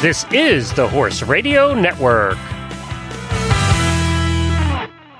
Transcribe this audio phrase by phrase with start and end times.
[0.00, 2.38] This is the Horse Radio Network.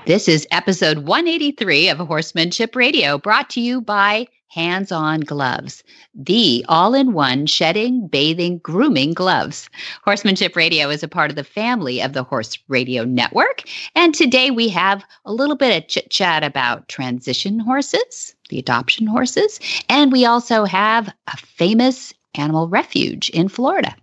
[0.05, 5.83] This is episode 183 of Horsemanship Radio, brought to you by Hands On Gloves,
[6.15, 9.69] the all in one shedding, bathing, grooming gloves.
[10.05, 13.63] Horsemanship Radio is a part of the family of the Horse Radio Network.
[13.95, 19.07] And today we have a little bit of chit chat about transition horses, the adoption
[19.07, 23.93] horses, and we also have a famous animal refuge in Florida.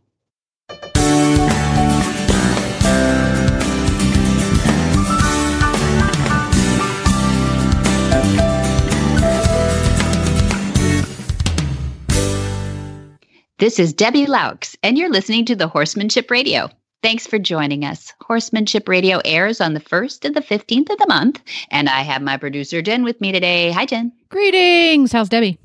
[13.59, 16.69] This is Debbie Loucks, and you're listening to the Horsemanship Radio.
[17.03, 18.12] Thanks for joining us.
[18.20, 22.20] Horsemanship Radio airs on the 1st and the 15th of the month, and I have
[22.20, 23.70] my producer Jen with me today.
[23.70, 24.12] Hi, Jen.
[24.28, 25.11] Greetings.
[25.11, 25.59] How's Debbie?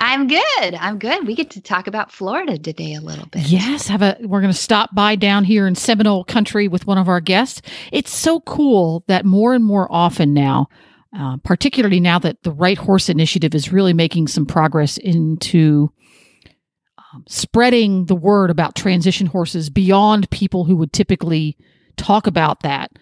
[0.00, 0.74] I'm good.
[0.74, 1.26] I'm good.
[1.26, 3.48] We get to talk about Florida today a little bit.
[3.48, 6.98] Yes, have a we're going to stop by down here in Seminole Country with one
[6.98, 7.62] of our guests.
[7.90, 10.68] It's so cool that more and more often now,
[11.18, 15.92] uh, particularly now that the Right Horse Initiative is really making some progress into
[17.12, 21.56] um, spreading the word about transition horses beyond people who would typically
[21.96, 22.92] talk about that,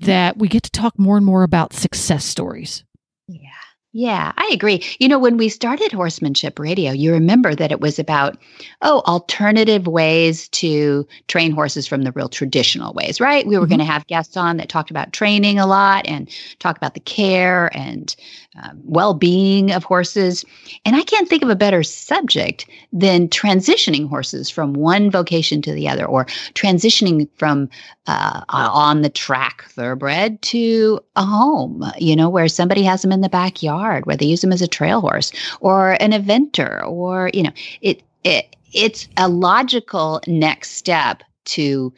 [0.00, 2.84] that we get to talk more and more about success stories.
[3.26, 3.50] Yeah.
[3.92, 4.84] Yeah, I agree.
[5.00, 8.38] You know, when we started Horsemanship Radio, you remember that it was about,
[8.82, 13.44] oh, alternative ways to train horses from the real traditional ways, right?
[13.44, 13.70] We were mm-hmm.
[13.70, 17.00] going to have guests on that talked about training a lot and talk about the
[17.00, 18.14] care and
[18.56, 20.44] um, well being of horses.
[20.84, 25.72] And I can't think of a better subject than transitioning horses from one vocation to
[25.72, 27.68] the other or transitioning from
[28.06, 33.20] uh, on the track thoroughbred to a home, you know, where somebody has them in
[33.20, 37.44] the backyard, where they use them as a trail horse or an eventer or, you
[37.44, 41.92] know, it, it it's a logical next step to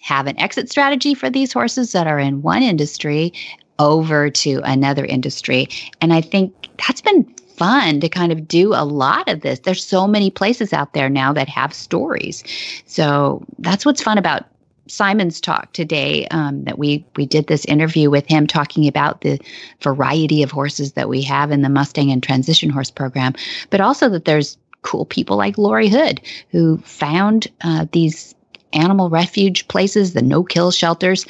[0.00, 3.32] have an exit strategy for these horses that are in one industry
[3.78, 5.68] over to another industry.
[6.00, 7.24] And I think that's been
[7.58, 9.60] fun to kind of do a lot of this.
[9.60, 12.44] There's so many places out there now that have stories.
[12.86, 14.44] So that's what's fun about
[14.86, 19.38] Simon's talk today um, that we we did this interview with him talking about the
[19.82, 23.34] variety of horses that we have in the Mustang and Transition Horse program,
[23.70, 28.34] but also that there's cool people like Laurie Hood who found uh, these
[28.72, 31.26] animal refuge places, the no kill shelters,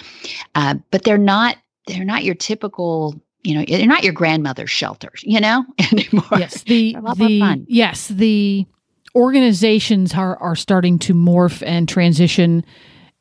[0.54, 1.56] uh, but they're not
[1.88, 6.24] they're not your typical you know they're not your grandmother's shelters you know anymore.
[6.38, 8.66] Yes the the yes the
[9.14, 12.64] organizations are are starting to morph and transition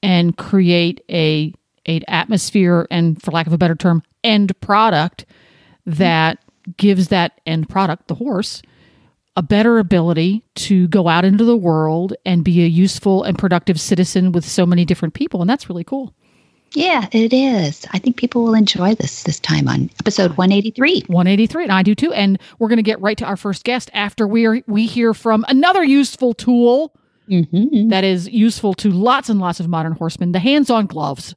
[0.03, 1.53] and create a
[1.87, 5.25] a atmosphere and for lack of a better term end product
[5.87, 5.99] mm-hmm.
[5.99, 6.39] that
[6.77, 8.61] gives that end product the horse
[9.37, 13.79] a better ability to go out into the world and be a useful and productive
[13.79, 16.13] citizen with so many different people and that's really cool
[16.77, 17.87] yeah, it is.
[17.91, 21.05] I think people will enjoy this this time on episode 183.
[21.07, 22.13] 183, and I do too.
[22.13, 25.15] And we're going to get right to our first guest after we are, we hear
[25.15, 26.93] from another useful tool
[27.27, 27.89] mm-hmm.
[27.89, 31.33] that is useful to lots and lots of modern horsemen: the hands-on gloves.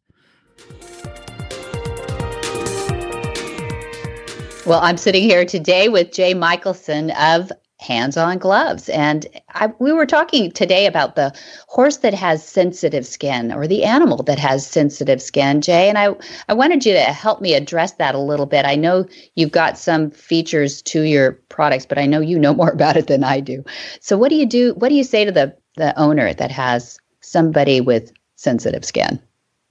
[4.66, 7.50] Well, I'm sitting here today with Jay Michelson of
[7.80, 8.88] hands on gloves.
[8.90, 11.34] And I, we were talking today about the
[11.66, 15.88] horse that has sensitive skin or the animal that has sensitive skin, Jay.
[15.88, 16.14] And I,
[16.48, 18.66] I wanted you to help me address that a little bit.
[18.66, 22.70] I know you've got some features to your products, but I know you know more
[22.70, 23.64] about it than I do.
[24.00, 24.74] So what do you do?
[24.74, 29.20] What do you say to the, the owner that has somebody with sensitive skin?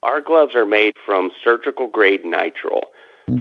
[0.02, 2.84] Our gloves are made from surgical grade nitrile.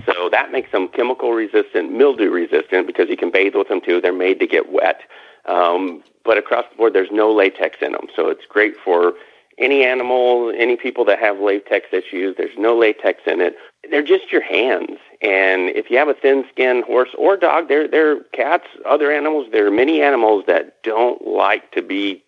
[0.05, 4.01] So that makes them chemical resistant, mildew resistant because you can bathe with them too.
[4.01, 5.01] They're made to get wet.
[5.45, 8.07] Um, but across the board, there's no latex in them.
[8.15, 9.13] So it's great for
[9.57, 12.35] any animal, any people that have latex issues.
[12.37, 13.55] There's no latex in it.
[13.89, 14.97] They're just your hands.
[15.21, 19.47] And if you have a thin skinned horse or dog, they're, they're cats, other animals,
[19.51, 22.23] there are many animals that don't like to be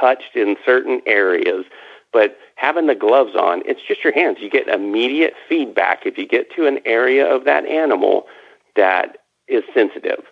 [0.00, 1.64] touched in certain areas.
[2.14, 4.38] But having the gloves on, it's just your hands.
[4.40, 8.26] You get immediate feedback if you get to an area of that animal
[8.76, 9.18] that
[9.48, 10.22] is sensitive.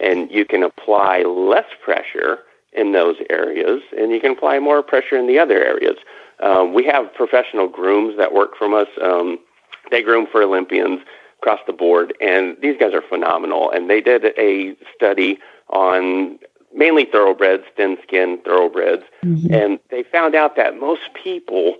[0.00, 2.38] And you can apply less pressure
[2.72, 5.96] in those areas, and you can apply more pressure in the other areas.
[6.40, 8.88] Um, we have professional grooms that work from us.
[9.02, 9.38] Um,
[9.90, 11.00] they groom for Olympians
[11.38, 13.70] across the board, and these guys are phenomenal.
[13.72, 15.38] And they did a study
[15.68, 16.38] on
[16.74, 19.04] mainly thoroughbreds, thin skinned thoroughbreds.
[19.24, 19.52] Mm-hmm.
[19.52, 21.76] And they found out that most people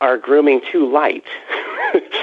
[0.00, 1.24] are grooming too light.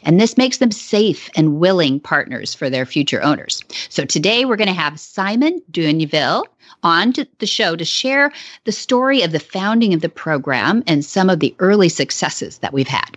[0.02, 3.62] and this makes them safe and willing partners for their future owners.
[3.88, 6.44] So today we're going to have Simon Duinville
[6.82, 8.32] on the show to share
[8.64, 12.72] the story of the founding of the program and some of the early successes that
[12.72, 13.16] we've had.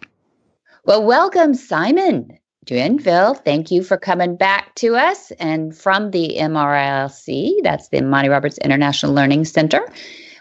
[0.85, 2.37] Well, welcome, Simon.
[2.65, 8.29] Duinville, thank you for coming back to us and from the MRLC, that's the Monty
[8.29, 9.81] Roberts International Learning Center.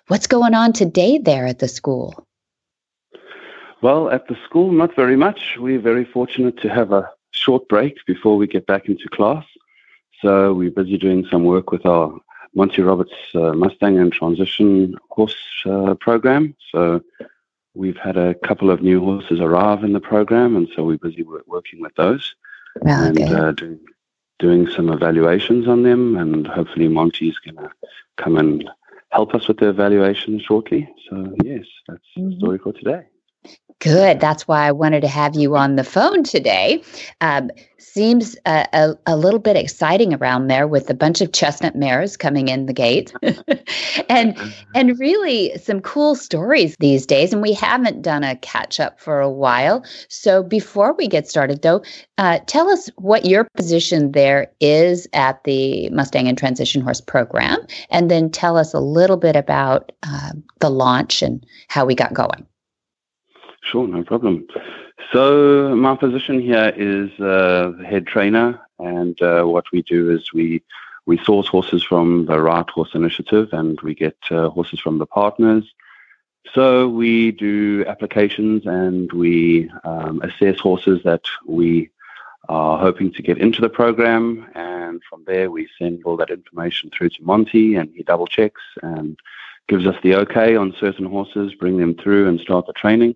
[0.06, 2.26] What's going on today there at the school?
[3.82, 5.56] Well, at the school, not very much.
[5.58, 9.44] We're very fortunate to have a short break before we get back into class.
[10.20, 12.17] So we're busy doing some work with our
[12.55, 15.34] Monty Roberts uh, Mustang and Transition horse
[15.67, 16.55] uh, program.
[16.70, 17.02] So
[17.75, 21.25] we've had a couple of new horses arrive in the program, and so we're busy
[21.46, 22.37] working with those
[22.82, 23.81] and uh, doing,
[24.38, 26.17] doing some evaluations on them.
[26.17, 27.73] And hopefully, Monty's going to
[28.17, 28.70] come and
[29.11, 30.88] help us with the evaluation shortly.
[31.11, 32.31] So, yes, that's mm-hmm.
[32.31, 33.06] the story for today.
[33.83, 34.21] Good.
[34.21, 36.85] That's why I wanted to have you on the phone today.
[37.21, 41.75] Um, seems a, a, a, little bit exciting around there with a bunch of chestnut
[41.75, 43.12] mares coming in the gate,
[44.09, 44.39] and
[44.77, 47.33] and really some cool stories these days.
[47.33, 49.85] And we haven't done a catch up for a while.
[50.09, 51.83] So before we get started, though,
[52.19, 57.59] uh, tell us what your position there is at the Mustang and Transition Horse program,
[57.91, 60.31] and then tell us a little bit about uh,
[60.61, 62.47] the launch and how we got going.
[63.62, 64.47] Sure, no problem.
[65.12, 70.62] So my position here is uh, head trainer, and uh, what we do is we
[71.06, 75.06] we source horses from the Right Horse Initiative, and we get uh, horses from the
[75.06, 75.64] partners.
[76.55, 81.91] So we do applications and we um, assess horses that we
[82.49, 86.91] are hoping to get into the program, and from there we send all that information
[86.91, 89.17] through to Monty, and he double checks and
[89.69, 93.15] gives us the okay on certain horses, bring them through, and start the training.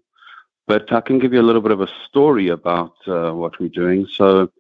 [0.66, 3.68] But I can give you a little bit of a story about uh, what we're
[3.68, 4.06] doing.
[4.06, 4.50] So,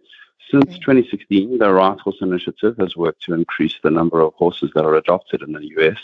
[0.50, 4.84] since 2016, the Right Horse Initiative has worked to increase the number of horses that
[4.84, 5.98] are adopted in the US.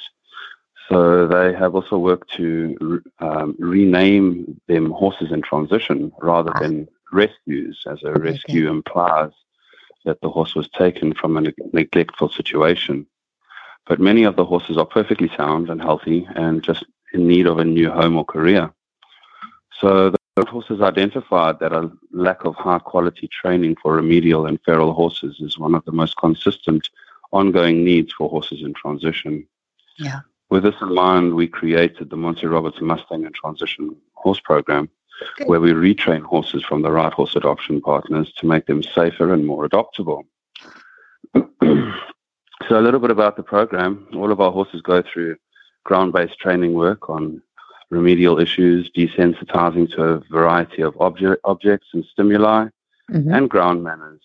[0.89, 7.85] So, they have also worked to um, rename them horses in transition rather than rescues,
[7.89, 9.31] as a rescue implies
[10.05, 13.07] that the horse was taken from a neglectful situation.
[13.87, 17.59] But many of the horses are perfectly sound and healthy and just in need of
[17.59, 18.73] a new home or career.
[19.83, 24.93] So the horses identified that a lack of high quality training for remedial and feral
[24.93, 26.89] horses is one of the most consistent
[27.33, 29.45] ongoing needs for horses in transition.
[29.99, 30.21] Yeah.
[30.51, 34.89] With this in mind, we created the Monty Roberts Mustang and Transition Horse Program,
[35.39, 35.49] Good.
[35.49, 39.45] where we retrain horses from the right horse adoption partners to make them safer and
[39.45, 40.23] more adoptable.
[41.35, 41.43] so,
[42.71, 44.07] a little bit about the program.
[44.15, 45.37] All of our horses go through
[45.85, 47.43] ground based training work on
[47.93, 52.67] remedial issues, desensitizing to a variety of object, objects and stimuli,
[53.11, 53.33] mm-hmm.
[53.33, 54.23] and ground manners.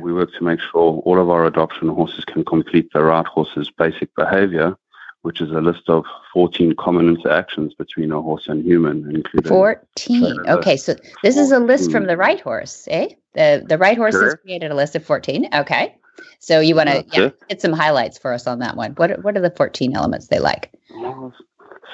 [0.00, 3.70] We work to make sure all of our adoption horses can complete the right horse's
[3.70, 4.76] basic behavior,
[5.22, 6.04] which is a list of
[6.34, 10.48] 14 common interactions between a horse and human, including 14.
[10.48, 13.08] Okay, so this is a list from the right horse, eh?
[13.32, 15.48] The the right horse has created a list of 14.
[15.54, 15.94] Okay.
[16.40, 18.92] So you want to yeah, get some highlights for us on that one.
[18.92, 20.72] What what are the 14 elements they like?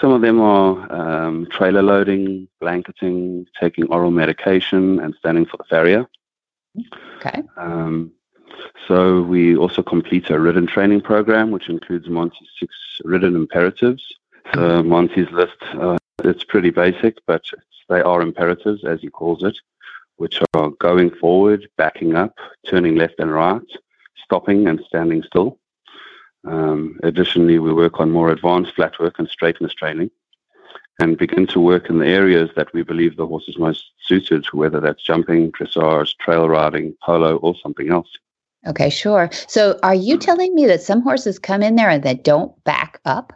[0.01, 5.65] Some of them are um, trailer loading, blanketing, taking oral medication, and standing for the
[5.65, 6.09] farrier.
[7.19, 7.43] Okay.
[7.57, 8.13] Um,
[8.89, 14.03] so we also complete a ridden training program, which includes Monty's six ridden imperatives.
[14.55, 14.89] So mm-hmm.
[14.89, 17.43] Monty's list, uh, it's pretty basic, but
[17.89, 19.57] they are imperatives, as he calls it,
[20.17, 23.63] which are going forward, backing up, turning left and right,
[24.25, 25.59] stopping and standing still.
[26.45, 30.11] Um, additionally, we work on more advanced flat work and straightness training
[30.99, 34.45] and begin to work in the areas that we believe the horse is most suited,
[34.45, 38.09] to, whether that's jumping, dressage, trail riding, polo, or something else.
[38.67, 39.29] Okay, sure.
[39.49, 43.01] So are you telling me that some horses come in there and they don't back
[43.05, 43.33] up?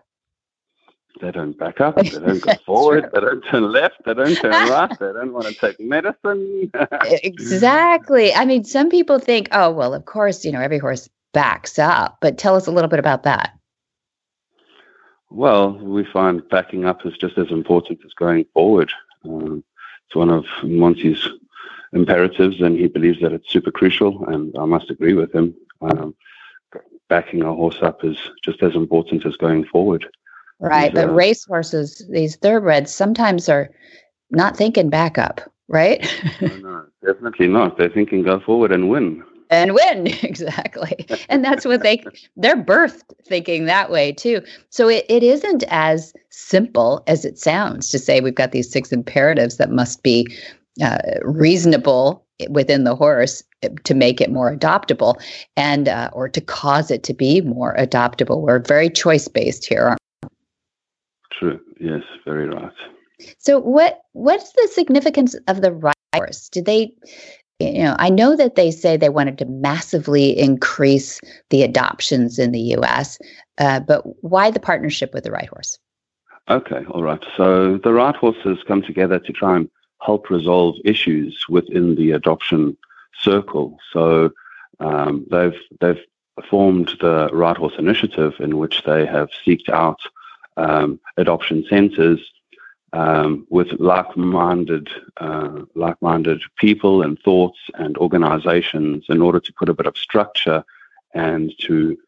[1.21, 1.97] They don't back up.
[1.97, 3.11] They don't go forward.
[3.13, 4.05] They don't turn left.
[4.05, 4.91] They don't turn right.
[4.99, 6.71] They don't want to take medicine.
[7.05, 8.35] exactly.
[8.35, 12.17] I mean, some people think, oh, well, of course, you know, every horse backs up.
[12.23, 13.53] But tell us a little bit about that.
[15.31, 18.91] Well, we find backing up is just as important as going forward.
[19.23, 19.63] Um,
[20.07, 21.29] it's one of Monty's
[21.93, 25.55] imperatives, and he believes that it's super crucial, and I must agree with him.
[25.83, 26.15] Um,
[27.09, 30.07] backing a horse up is just as important as going forward.
[30.59, 33.69] Right, but uh, race horses, these thoroughbreds, sometimes are
[34.31, 36.01] not thinking backup, right?
[36.41, 37.77] no, no, definitely not.
[37.77, 40.09] They're thinking go forward and win and win.
[40.23, 41.07] Exactly.
[41.29, 42.05] And that's what they
[42.37, 44.43] they're birthed thinking that way too.
[44.71, 48.93] So it, it isn't as simple as it sounds to say we've got these six
[48.93, 50.27] imperatives that must be
[50.83, 53.43] uh, reasonable within the horse
[53.85, 55.15] to make it more adoptable
[55.57, 58.43] and uh, or to cause it to be more adoptable.
[58.43, 59.97] We're very choice based here
[61.39, 61.61] true.
[61.81, 62.73] Yes very right.
[63.39, 66.49] So what what's the significance of the right horse?
[66.49, 66.95] Did they
[67.59, 71.21] you know, I know that they say they wanted to massively increase
[71.51, 73.19] the adoptions in the U.S.,
[73.59, 75.79] uh, but why the partnership with the Right Horse?
[76.49, 77.25] Okay, all right.
[77.37, 79.71] So the Right Horse has come together to try and
[80.03, 82.77] help resolve issues within the adoption
[83.19, 83.79] circle.
[83.93, 84.31] So
[84.79, 86.01] um, they've they've
[86.51, 90.01] formed the Right Horse Initiative, in which they have seeked out
[90.59, 92.21] um, adoption centres
[92.97, 94.89] um, with like-minded,
[95.19, 100.65] uh, like-minded people and thoughts and organizations in order to put a bit of structure
[101.15, 101.99] and to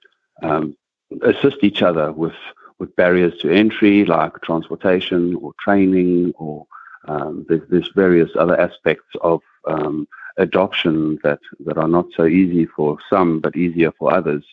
[0.42, 0.75] um,
[1.23, 2.40] assist each other with
[2.78, 6.64] with barriers to entry like transportation or training or
[7.09, 12.66] um, there's, there's, various other aspects of um, adoption that, that are not so easy
[12.66, 14.45] for some but easier for others.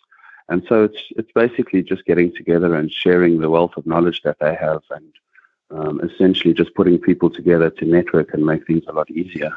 [0.49, 4.39] And so it's it's basically just getting together and sharing the wealth of knowledge that
[4.39, 5.11] they have and
[5.71, 9.51] um, essentially just putting people together to network and make things a lot easier.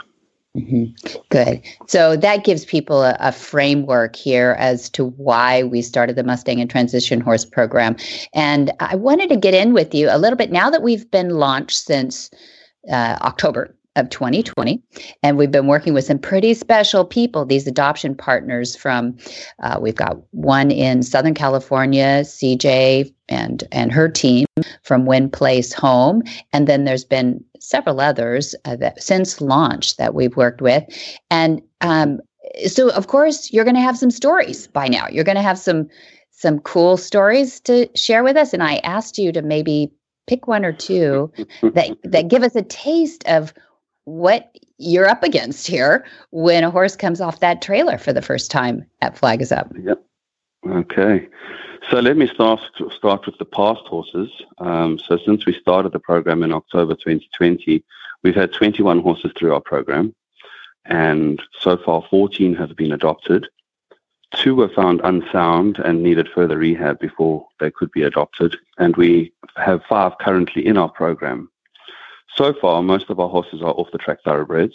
[0.56, 1.18] Mm-hmm.
[1.28, 1.62] Good.
[1.86, 6.60] So that gives people a, a, framework here as to why we started the Mustang
[6.60, 7.96] and Transition Horse program.
[8.32, 11.30] And I wanted to get in with you a little bit now that we've been
[11.30, 12.30] launched since
[12.90, 14.82] uh, October of 2020.
[15.22, 19.16] And we've been working with some pretty special people, these adoption partners from,
[19.62, 24.46] uh, we've got one in Southern California, CJ and, and her team
[24.88, 26.22] from Win Place Home.
[26.54, 30.82] And then there's been several others uh, that since launch that we've worked with.
[31.30, 32.20] And um,
[32.66, 35.06] so, of course, you're going to have some stories by now.
[35.10, 35.88] You're going to have some
[36.30, 38.54] some cool stories to share with us.
[38.54, 39.92] And I asked you to maybe
[40.26, 41.30] pick one or two
[41.62, 43.52] that that give us a taste of
[44.04, 48.50] what you're up against here when a horse comes off that trailer for the first
[48.50, 49.70] time at Flag is Up.
[49.84, 50.02] Yep.
[50.66, 51.28] Okay.
[51.90, 52.60] So let me start
[52.96, 54.30] start with the past horses.
[54.58, 57.84] Um, so since we started the program in October 2020,
[58.22, 60.14] we've had 21 horses through our program,
[60.84, 63.46] and so far 14 have been adopted.
[64.34, 69.32] Two were found unsound and needed further rehab before they could be adopted, and we
[69.56, 71.48] have five currently in our program.
[72.34, 74.74] So far, most of our horses are off the track thoroughbreds.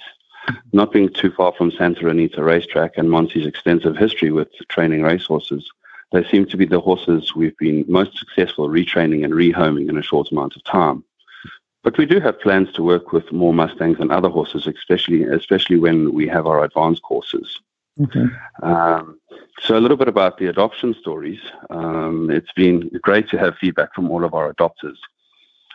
[0.71, 5.69] Not being too far from Santa Anita racetrack and Monty's extensive history with training racehorses,
[6.11, 10.03] they seem to be the horses we've been most successful retraining and rehoming in a
[10.03, 11.03] short amount of time.
[11.83, 15.77] But we do have plans to work with more Mustangs and other horses, especially especially
[15.77, 17.59] when we have our advanced courses.
[18.01, 18.25] Okay.
[18.61, 19.19] Um,
[19.61, 21.39] so a little bit about the adoption stories.
[21.69, 24.97] Um, it's been great to have feedback from all of our adopters.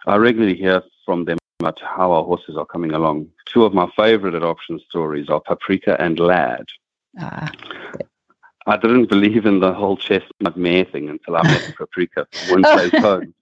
[0.07, 3.29] I regularly hear from them about how our horses are coming along.
[3.47, 6.65] Two of my favorite adoption stories are Paprika and Lad.
[7.19, 7.51] Ah.
[8.67, 12.93] I didn't believe in the whole chestnut mare thing until I met Paprika from place
[13.03, 13.35] home.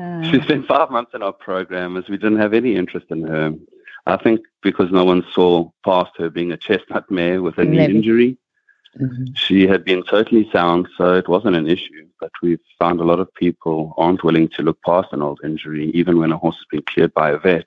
[0.00, 0.22] uh.
[0.30, 3.54] She spent five months in our program as we didn't have any interest in her.
[4.06, 7.84] I think because no one saw past her being a chestnut mare with a knee
[7.84, 8.36] injury.
[9.00, 9.34] Mm-hmm.
[9.34, 12.06] She had been totally sound, so it wasn't an issue.
[12.18, 15.90] But we've found a lot of people aren't willing to look past an old injury,
[15.92, 17.66] even when a horse has been cleared by a vet.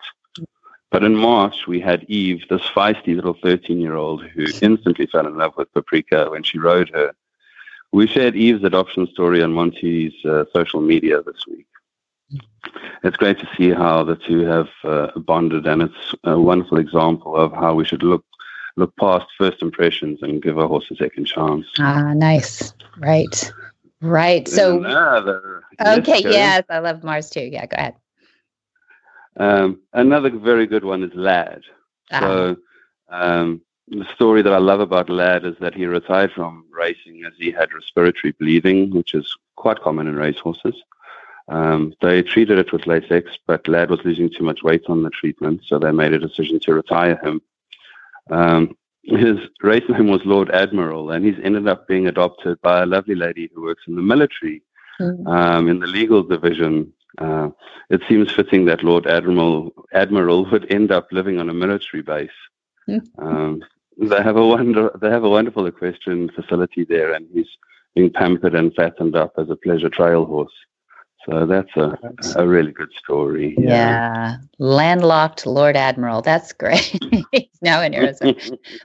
[0.92, 5.28] But in March, we had Eve, this feisty little 13 year old who instantly fell
[5.28, 7.14] in love with Paprika when she rode her.
[7.92, 11.68] We shared Eve's adoption story on Monty's uh, social media this week.
[13.04, 17.36] It's great to see how the two have uh, bonded, and it's a wonderful example
[17.36, 18.26] of how we should look
[18.80, 21.66] look past first impressions and give a horse a second chance.
[21.78, 22.74] Ah, nice.
[22.98, 23.52] Right.
[24.02, 24.48] Right.
[24.48, 27.42] So, another, okay, yes, yes, I love Mars too.
[27.42, 27.96] Yeah, go ahead.
[29.38, 31.64] Um, another very good one is Lad.
[32.12, 32.20] Ah.
[32.20, 32.58] So,
[33.10, 37.34] um, the story that I love about Lad is that he retired from racing as
[37.38, 40.76] he had respiratory bleeding, which is quite common in racehorses.
[41.48, 45.10] Um, they treated it with Lasix, but Lad was losing too much weight on the
[45.10, 47.42] treatment, so they made a decision to retire him.
[48.30, 52.86] Um, his race name was Lord Admiral, and he's ended up being adopted by a
[52.86, 54.62] lovely lady who works in the military
[55.00, 55.28] mm-hmm.
[55.28, 56.94] um, in the legal division.
[57.18, 57.50] Uh,
[57.90, 62.30] it seems fitting that Lord Admiral Admiral would end up living on a military base.
[62.88, 63.28] Mm-hmm.
[63.28, 63.64] Um,
[63.98, 64.92] they have a wonder.
[65.02, 67.50] They have a wonderful equestrian facility there, and he's
[67.96, 70.54] being pampered and fattened up as a pleasure trail horse.
[71.26, 71.98] So that's a,
[72.36, 73.56] a really good story.
[73.58, 73.70] Yeah.
[73.70, 74.38] yeah.
[74.58, 76.22] Landlocked Lord Admiral.
[76.22, 76.98] That's great.
[77.32, 78.36] he's now in Arizona.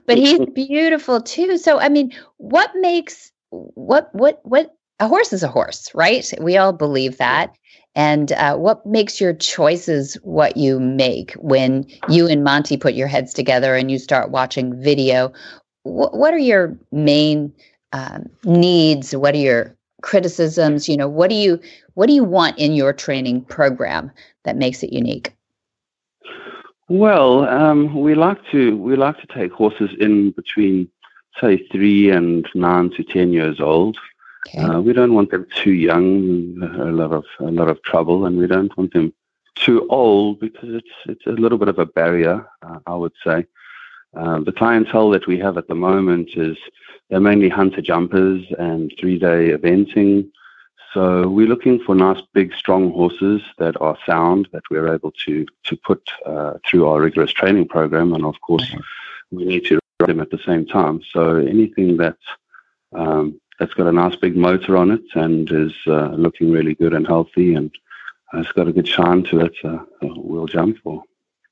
[0.05, 1.57] but he's beautiful too.
[1.57, 6.31] So I mean, what makes what what what a horse is a horse, right?
[6.39, 7.55] We all believe that.
[7.95, 13.07] And uh, what makes your choices what you make when you and Monty put your
[13.07, 15.29] heads together and you start watching video?
[15.83, 17.53] Wh- what are your main
[17.93, 19.15] um, needs?
[19.15, 20.87] What are your criticisms?
[20.87, 21.59] You know, what do you
[21.95, 24.11] what do you want in your training program
[24.43, 25.33] that makes it unique?
[26.87, 30.87] Well, um, we like to we like to take horses in between,
[31.41, 33.97] say, three and nine to ten years old.
[34.47, 34.59] Okay.
[34.59, 38.37] Uh, we don't want them too young, a lot of a lot of trouble, and
[38.37, 39.11] we don't want them
[39.55, 43.47] too old because it's it's a little bit of a barrier, uh, I would say.
[44.15, 46.57] Uh, the clientele that we have at the moment is
[47.09, 50.29] they're mainly hunter jumpers and three day eventing.
[50.93, 55.45] So we're looking for nice, big, strong horses that are sound that we're able to
[55.63, 58.73] to put uh, through our rigorous training program, and of course,
[59.31, 61.01] we need to ride them at the same time.
[61.11, 62.17] So anything that
[62.93, 66.93] um, that's got a nice big motor on it and is uh, looking really good
[66.93, 67.71] and healthy and
[68.33, 71.03] it's got a good shine to it, uh, we'll jump for.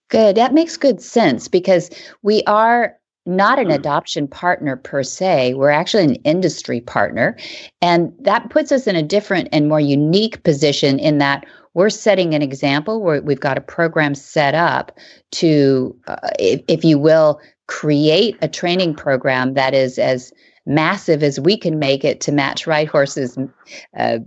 [0.10, 0.36] Good.
[0.36, 1.90] That makes good sense because
[2.22, 3.72] we are not an hmm.
[3.72, 5.54] adoption partner per se.
[5.54, 7.38] We're actually an industry partner.
[7.82, 12.36] And that puts us in a different and more unique position in that we're setting
[12.36, 14.98] an example where we've got a program set up
[15.32, 20.32] to, uh, if, if you will, create a training program that is as
[20.66, 23.38] massive as we can make it to match Right Horse's
[23.98, 24.20] uh,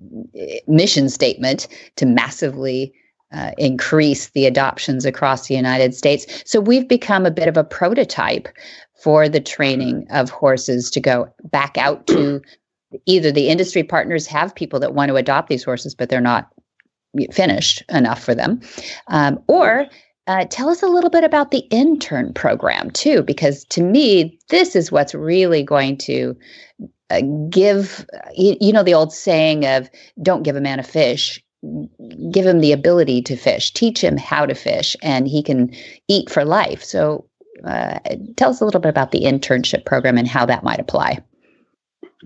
[0.67, 2.93] mission statement to massively
[3.33, 6.27] uh, increase the adoptions across the United States.
[6.45, 8.49] So we've become a bit of a prototype
[9.03, 12.41] for the training of horses to go back out to
[13.07, 16.49] either the industry partners have people that want to adopt these horses, but they're not
[17.33, 18.61] finished enough for them,
[19.09, 19.87] um, or
[20.27, 24.75] uh, tell us a little bit about the intern program too, because to me, this
[24.75, 26.37] is what's really going to
[27.11, 29.89] uh, give, you, you know, the old saying of
[30.23, 31.43] don't give a man a fish,
[32.31, 35.75] give him the ability to fish, teach him how to fish, and he can
[36.09, 36.83] eat for life.
[36.83, 37.27] So
[37.65, 37.99] uh,
[38.37, 41.23] tell us a little bit about the internship program and how that might apply.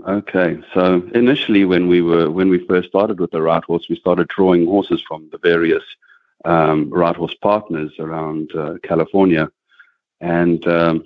[0.07, 3.97] Okay, so initially, when we were when we first started with the right horse, we
[3.97, 5.83] started drawing horses from the various
[6.45, 9.51] um, right horse partners around uh, California.
[10.21, 11.05] And um,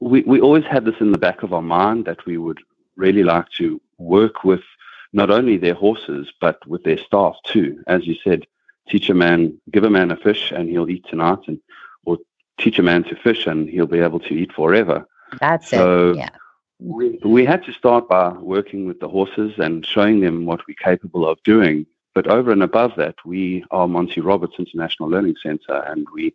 [0.00, 2.60] we, we always had this in the back of our mind that we would
[2.96, 4.62] really like to work with
[5.12, 7.82] not only their horses, but with their staff too.
[7.86, 8.46] As you said,
[8.88, 11.60] teach a man, give a man a fish and he'll eat tonight, and
[12.04, 12.18] or
[12.58, 15.06] teach a man to fish and he'll be able to eat forever.
[15.40, 16.16] That's so it.
[16.16, 16.30] Yeah.
[16.78, 20.74] We, we had to start by working with the horses and showing them what we're
[20.74, 25.82] capable of doing but over and above that, we are Monty Roberts International Learning Center,
[25.86, 26.34] and we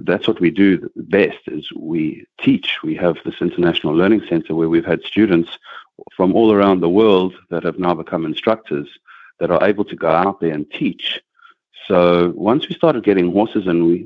[0.00, 2.78] that's what we do best is we teach.
[2.84, 5.58] We have this international learning center where we've had students
[6.16, 8.88] from all around the world that have now become instructors
[9.40, 11.20] that are able to go out there and teach.
[11.86, 14.04] So once we started getting horses and we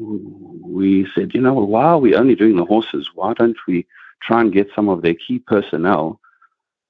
[0.62, 3.10] we said, you know, well, why are we only doing the horses?
[3.14, 3.86] Why don't we
[4.22, 6.20] try and get some of their key personnel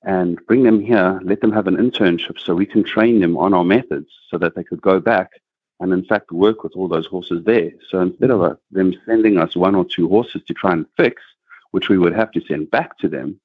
[0.03, 3.53] and bring them here, let them have an internship so we can train them on
[3.53, 5.31] our methods so that they could go back
[5.79, 7.71] and, in fact, work with all those horses there.
[7.89, 11.23] So instead of uh, them sending us one or two horses to try and fix,
[11.71, 13.41] which we would have to send back to them,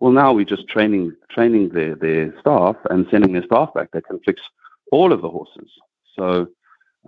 [0.00, 3.90] well, now we're just training training their, their staff and sending their staff back.
[3.92, 4.42] They can fix
[4.92, 5.70] all of the horses.
[6.14, 6.48] So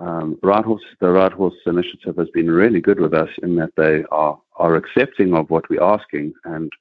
[0.00, 3.74] um, Right Horse, the Right Horse Initiative has been really good with us in that
[3.76, 6.72] they are, are accepting of what we're asking and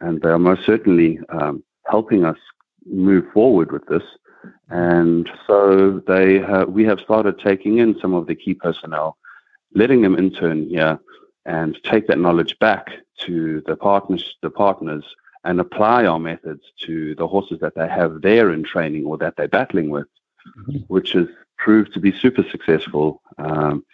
[0.00, 2.38] and they are most certainly um, helping us
[2.86, 4.02] move forward with this.
[4.70, 9.16] And so they we have started taking in some of the key personnel,
[9.74, 10.98] letting them intern here,
[11.44, 15.04] and take that knowledge back to the partners, the partners,
[15.44, 19.36] and apply our methods to the horses that they have there in training or that
[19.36, 20.06] they're battling with,
[20.58, 20.78] mm-hmm.
[20.88, 21.26] which has
[21.58, 23.22] proved to be super successful.
[23.38, 23.84] Um,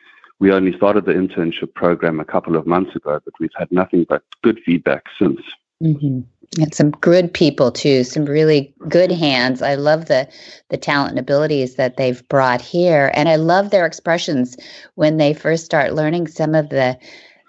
[0.41, 4.07] we only started the internship program a couple of months ago, but we've had nothing
[4.09, 5.41] but good feedback since.
[5.83, 6.21] Mm-hmm.
[6.61, 9.61] And some good people too, some really good hands.
[9.61, 10.29] I love the
[10.71, 14.57] the talent and abilities that they've brought here, and I love their expressions
[14.95, 16.99] when they first start learning some of the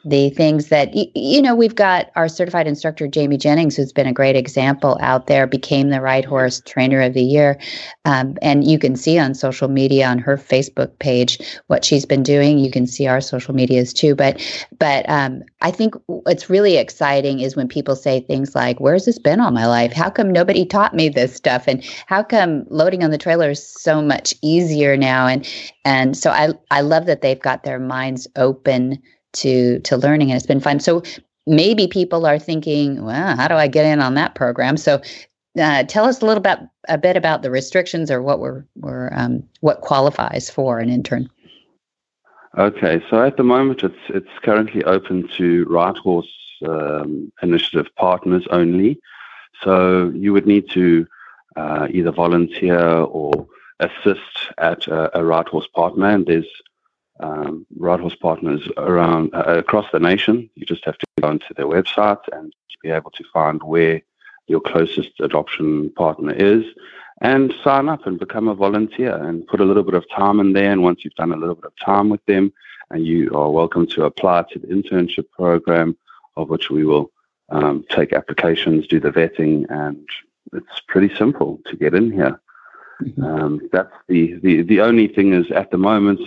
[0.06, 4.14] the things that you know we've got our certified instructor jamie jennings who's been a
[4.14, 7.60] great example out there became the right horse trainer of the year.
[8.06, 12.24] Um, and you can see on social media on her facebook page what she's been
[12.24, 12.60] doing.
[12.60, 14.16] You can see our social medias too.
[14.16, 14.42] But
[14.78, 19.20] but um, i think what's really exciting is when people say things like where's this
[19.20, 19.92] been all my life?
[19.92, 21.68] How come nobody taught me this stuff?
[21.68, 25.28] And how come loading on the trailer is so much easier now?
[25.28, 25.48] And
[25.86, 29.02] and so i i love that they've got their minds open
[29.34, 30.80] to to learning and it's been fun.
[30.80, 31.04] So
[31.48, 34.78] maybe people are thinking well how do i get in on that program?
[34.78, 35.02] So
[35.60, 39.10] uh, tell us a little bit a bit about the restrictions or what we're, we're
[39.14, 41.30] um, what qualifies for an intern.
[42.58, 46.32] Okay so at the moment it's it's currently open to right horse
[46.68, 49.00] um, initiative partners only.
[49.64, 51.06] So you would need to
[51.56, 53.48] uh, either volunteer or
[53.80, 56.48] assist at a, a right horse partner and there's
[57.20, 60.50] um, right horse partners around uh, across the nation.
[60.56, 64.02] You just have to go onto their website and be able to find where
[64.48, 66.66] your closest adoption partner is
[67.22, 70.54] and sign up and become a volunteer and put a little bit of time in
[70.54, 70.72] there.
[70.72, 72.54] And once you've done a little bit of time with them,
[72.92, 75.96] and you are welcome to apply to the internship program,
[76.38, 77.12] of which we will
[77.50, 80.08] um, take applications, do the vetting, and
[80.54, 82.40] it's pretty simple to get in here.
[83.04, 83.24] Mm-hmm.
[83.24, 86.20] Um, that's the, the the only thing is at the moment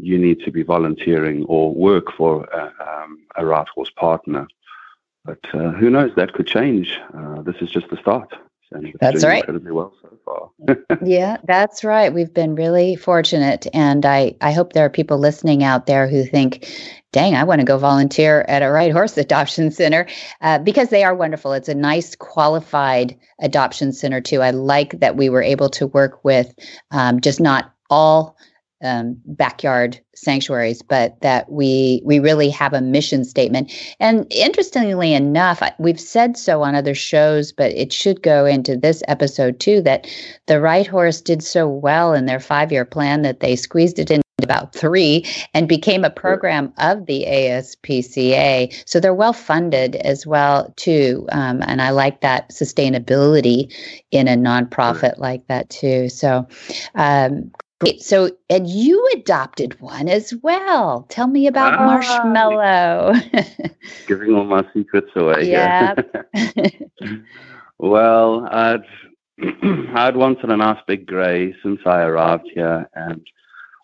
[0.00, 4.46] you need to be volunteering or work for a, um, a right horse partner.
[5.24, 6.12] But uh, who knows?
[6.16, 6.98] That could change.
[7.14, 8.32] Uh, this is just the start.
[9.00, 9.40] that's right.
[9.40, 10.98] Incredibly well so far.
[11.04, 12.12] yeah, that's right.
[12.12, 16.24] We've been really fortunate, and I I hope there are people listening out there who
[16.24, 16.66] think,
[17.12, 20.06] "Dang, I want to go volunteer at a right horse adoption center,"
[20.40, 21.52] uh, because they are wonderful.
[21.52, 24.40] It's a nice, qualified adoption center too.
[24.40, 26.54] I like that we were able to work with
[26.90, 28.36] um, just not all
[28.82, 33.72] um, backyard sanctuaries, but that we we really have a mission statement.
[34.00, 39.02] And interestingly enough, we've said so on other shows, but it should go into this
[39.08, 39.80] episode too.
[39.82, 40.06] That
[40.46, 44.10] the Right Horse did so well in their five year plan that they squeezed it
[44.10, 48.72] in about three and became a program of the ASPCA.
[48.86, 53.74] So they're well funded as well too, um, and I like that sustainability
[54.10, 56.08] in a nonprofit like that too.
[56.08, 56.46] So
[56.94, 58.02] um, Great.
[58.02, 61.06] So, and you adopted one as well.
[61.10, 63.14] Tell me about ah, Marshmallow.
[64.08, 65.48] giving all my secrets away.
[65.48, 65.94] Yeah.
[67.78, 68.84] well, I'd
[69.94, 73.24] I'd wanted a nice big grey since I arrived here, and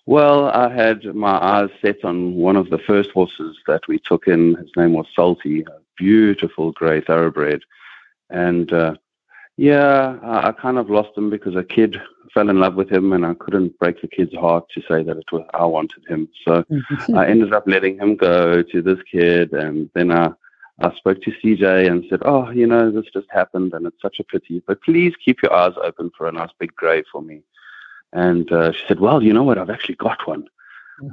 [0.06, 4.26] well, I had my eyes set on one of the first horses that we took
[4.26, 4.56] in.
[4.56, 7.62] His name was Salty, a beautiful grey thoroughbred,
[8.28, 8.96] and uh,
[9.56, 12.00] yeah, I, I kind of lost him because a kid
[12.34, 15.16] fell in love with him, and I couldn't break the kid's heart to say that
[15.16, 16.28] it was I wanted him.
[16.44, 16.64] So
[17.14, 20.32] I ended up letting him go to this kid, and then I
[20.80, 24.18] I spoke to CJ and said, "Oh, you know, this just happened, and it's such
[24.18, 27.42] a pity, but please keep your eyes open for a nice big grave for me."
[28.12, 29.58] And uh, she said, "Well, you know what?
[29.58, 30.48] I've actually got one."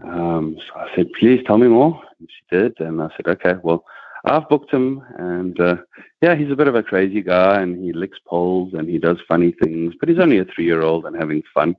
[0.04, 3.56] Um, so I said, "Please tell me more." And she did, and I said, "Okay,
[3.62, 3.86] well."
[4.24, 5.78] I've booked him, and uh,
[6.22, 9.18] yeah, he's a bit of a crazy guy, and he licks poles and he does
[9.28, 11.76] funny things, but he's only a three-year-old and having fun.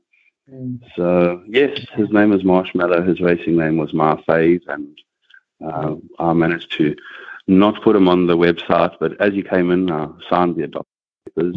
[0.52, 0.80] Mm.
[0.96, 3.02] So yes, his name is Marshmallow.
[3.02, 4.98] His racing name was Marfave, and
[5.64, 6.96] uh, I managed to
[7.46, 10.92] not put him on the website, but as he came in, I signed the adoption
[11.34, 11.56] papers.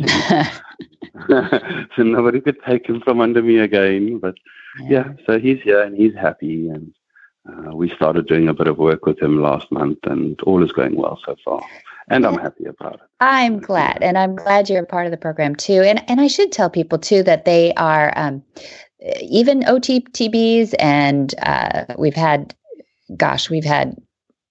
[1.95, 4.19] so nobody could take him from under me again.
[4.19, 4.36] But
[4.84, 6.93] yeah, so he's here and he's happy, and
[7.47, 10.71] uh, we started doing a bit of work with him last month, and all is
[10.71, 11.62] going well so far.
[12.10, 12.99] And I'm happy about it.
[13.19, 15.81] I'm glad, and I'm glad you're a part of the program too.
[15.81, 18.43] And and I should tell people too that they are um,
[19.21, 22.55] even OTTBs, and uh, we've had,
[23.17, 23.95] gosh, we've had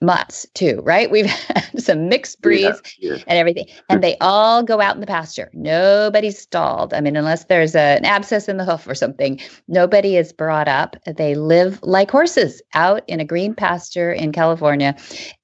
[0.04, 1.10] mutts too, right?
[1.10, 3.24] We've had some mixed breeds yeah, yeah.
[3.26, 5.50] and everything, and they all go out in the pasture.
[5.52, 6.94] Nobody's stalled.
[6.94, 10.68] I mean, unless there's a, an abscess in the hoof or something, nobody is brought
[10.68, 10.96] up.
[11.06, 14.96] They live like horses out in a green pasture in California.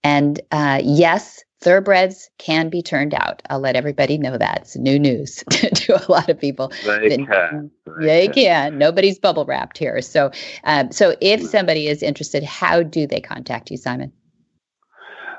[0.02, 3.42] And uh, yes, thoroughbreds can be turned out.
[3.50, 4.60] I'll let everybody know that.
[4.62, 6.72] It's new news to a lot of people.
[6.84, 7.70] They can.
[8.00, 8.34] They, can.
[8.34, 8.78] can.
[8.78, 10.00] Nobody's bubble wrapped here.
[10.00, 10.30] So,
[10.64, 14.12] um, so if somebody is interested, how do they contact you, Simon?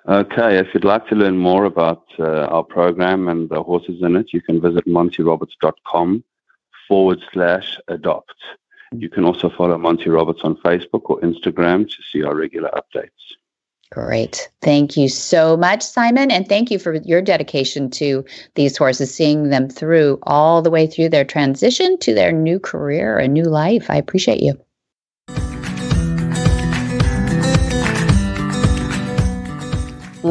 [0.08, 4.16] Okay, if you'd like to learn more about uh, our program and the horses in
[4.16, 6.24] it, you can visit montyroberts.com
[6.88, 8.36] forward slash adopt.
[8.94, 13.10] You can also follow Monty Roberts on Facebook or Instagram to see our regular updates.
[13.92, 14.50] Great.
[14.62, 16.32] Thank you so much, Simon.
[16.32, 20.88] And thank you for your dedication to these horses, seeing them through all the way
[20.88, 23.90] through their transition to their new career, a new life.
[23.90, 24.60] I appreciate you.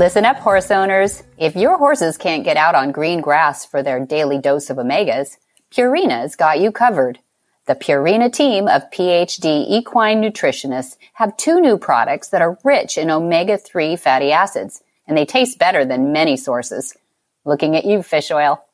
[0.00, 1.22] Listen up, horse owners.
[1.36, 5.36] If your horses can't get out on green grass for their daily dose of omegas,
[5.70, 7.18] Purina's got you covered.
[7.66, 13.10] The Purina team of PhD equine nutritionists have two new products that are rich in
[13.10, 16.96] omega-3 fatty acids, and they taste better than many sources.
[17.44, 18.64] Looking at you, fish oil.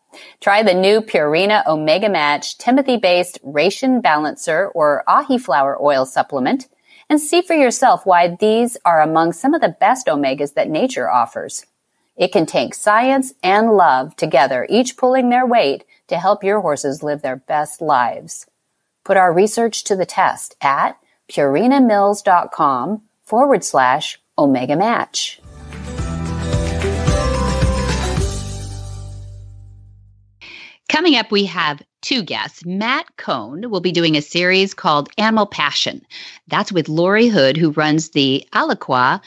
[0.40, 6.68] Try the new Purina Omega Match Timothy-based Ration Balancer or Ahiflower oil supplement
[7.08, 11.10] and see for yourself why these are among some of the best omegas that nature
[11.10, 11.64] offers.
[12.16, 17.02] It can take science and love together, each pulling their weight to help your horses
[17.02, 18.46] live their best lives.
[19.04, 25.40] Put our research to the test at purinamills.com forward slash omega match.
[30.96, 32.64] Coming up, we have two guests.
[32.64, 36.00] Matt Cohn will be doing a series called Animal Passion.
[36.48, 39.20] That's with Laurie Hood, who runs the Alaqua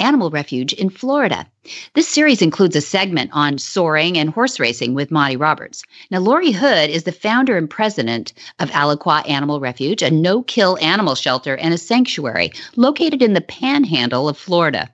[0.00, 1.46] Animal Refuge in Florida.
[1.92, 5.84] This series includes a segment on soaring and horse racing with Monty Roberts.
[6.10, 10.78] Now, Laurie Hood is the founder and president of Alaqua Animal Refuge, a no kill
[10.80, 14.88] animal shelter and a sanctuary located in the panhandle of Florida.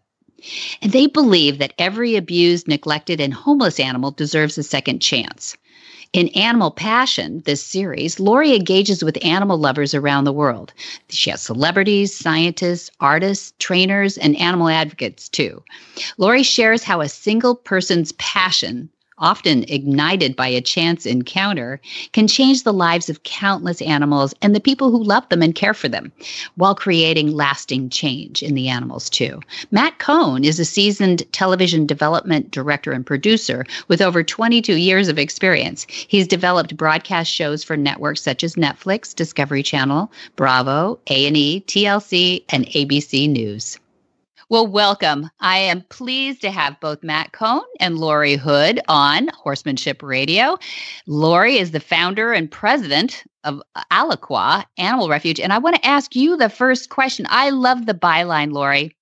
[0.83, 5.57] And they believe that every abused, neglected, and homeless animal deserves a second chance.
[6.15, 10.73] In Animal Passion, this series, Laurie engages with animal lovers around the world.
[11.11, 15.63] She has celebrities, scientists, artists, trainers, and animal advocates too.
[16.17, 18.89] Laurie shares how a single person's passion
[19.19, 21.81] often ignited by a chance encounter,
[22.13, 25.75] can change the lives of countless animals and the people who love them and care
[25.75, 26.13] for them,
[26.57, 29.41] while creating lasting change in the animals too.
[29.71, 35.19] Matt Cohn is a seasoned television development director and producer with over 22 years of
[35.19, 35.87] experience.
[35.89, 42.67] He's developed broadcast shows for networks such as Netflix, Discovery Channel, Bravo, A&E, TLC, and
[42.67, 43.79] ABC News.
[44.51, 45.29] Well, welcome.
[45.41, 50.57] I am pleased to have both Matt Cohn and Laurie Hood on Horsemanship Radio.
[51.07, 53.61] Laurie is the founder and president of
[53.93, 55.39] Alaqua Animal Refuge.
[55.39, 57.27] And I want to ask you the first question.
[57.29, 58.97] I love the byline, Laurie.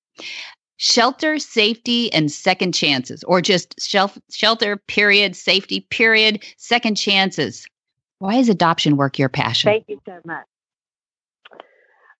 [0.78, 7.68] Shelter, safety, and second chances, or just shelf, shelter, period, safety, period, second chances.
[8.18, 9.70] Why is adoption work your passion?
[9.70, 10.44] Thank you so much.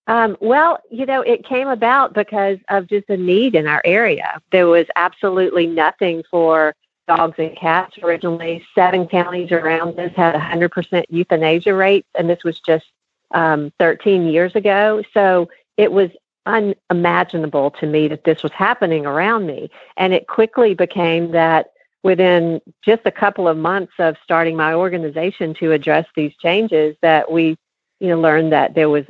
[0.07, 4.41] Um, well, you know, it came about because of just a need in our area.
[4.51, 6.73] There was absolutely nothing for
[7.07, 8.65] dogs and cats originally.
[8.73, 12.85] Seven counties around us had 100% euthanasia rates, and this was just
[13.31, 15.03] um, 13 years ago.
[15.13, 16.09] So it was
[16.45, 19.69] unimaginable to me that this was happening around me.
[19.97, 21.67] And it quickly became that
[22.03, 27.29] within just a couple of months of starting my organization to address these changes that
[27.29, 27.57] we
[27.99, 29.03] you know learned that there was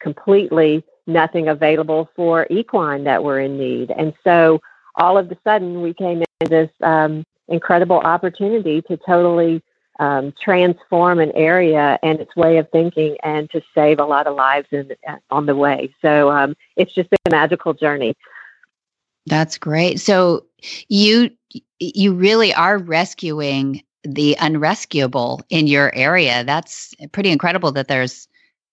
[0.00, 3.90] completely nothing available for equine that were in need.
[3.90, 4.60] And so
[4.96, 9.62] all of a sudden, we came in this um, incredible opportunity to totally
[9.98, 14.34] um, transform an area and its way of thinking and to save a lot of
[14.34, 15.94] lives in, uh, on the way.
[16.00, 18.16] So um, it's just been a magical journey.
[19.26, 20.00] That's great.
[20.00, 20.46] So
[20.88, 21.30] you
[21.78, 26.44] you really are rescuing the unrescuable in your area.
[26.44, 28.28] That's pretty incredible that there's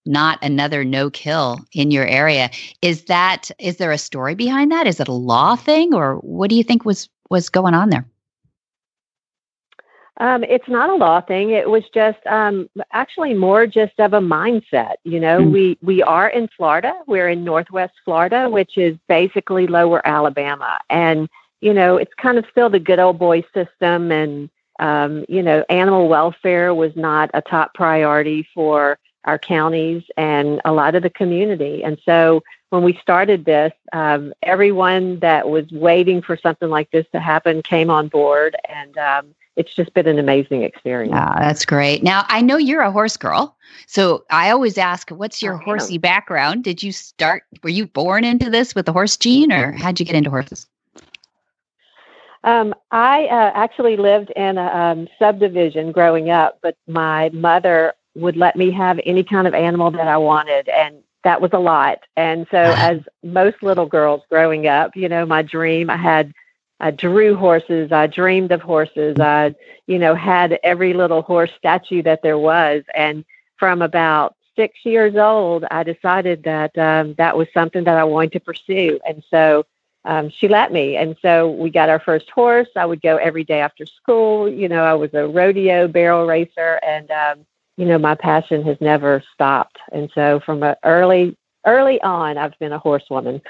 [0.07, 2.49] not another no kill in your area.
[2.81, 4.87] Is that is there a story behind that?
[4.87, 8.05] Is it a law thing or what do you think was was going on there?
[10.19, 11.51] Um, it's not a law thing.
[11.51, 14.95] It was just um, actually more just of a mindset.
[15.03, 15.51] You know, mm.
[15.51, 16.93] we we are in Florida.
[17.05, 21.29] We're in Northwest Florida, which is basically Lower Alabama, and
[21.61, 25.63] you know, it's kind of still the good old boy system, and um, you know,
[25.69, 31.09] animal welfare was not a top priority for our counties and a lot of the
[31.09, 31.83] community.
[31.83, 37.05] And so when we started this, um, everyone that was waiting for something like this
[37.11, 41.13] to happen came on board, and um, it's just been an amazing experience.
[41.13, 42.03] Yeah, that's great.
[42.03, 46.63] Now I know you're a horse girl, so I always ask, "What's your horsey background?
[46.63, 47.43] Did you start?
[47.63, 50.67] Were you born into this with the horse gene, or how'd you get into horses?"
[52.43, 58.37] Um, I uh, actually lived in a um, subdivision growing up, but my mother would
[58.37, 60.67] let me have any kind of animal that I wanted.
[60.69, 61.99] And that was a lot.
[62.15, 66.33] And so, as most little girls growing up, you know, my dream, I had
[66.79, 67.91] I drew horses.
[67.91, 69.17] I dreamed of horses.
[69.19, 69.55] I,
[69.87, 72.83] you know, had every little horse statue that there was.
[72.93, 73.25] And
[73.57, 78.33] from about six years old, I decided that um, that was something that I wanted
[78.33, 78.99] to pursue.
[79.07, 79.65] And so
[80.05, 80.95] um, she let me.
[80.95, 82.69] And so we got our first horse.
[82.75, 84.47] I would go every day after school.
[84.47, 87.45] You know, I was a rodeo barrel racer, and um,
[87.77, 89.77] you know, my passion has never stopped.
[89.91, 93.41] And so from a early early on, I've been a horsewoman.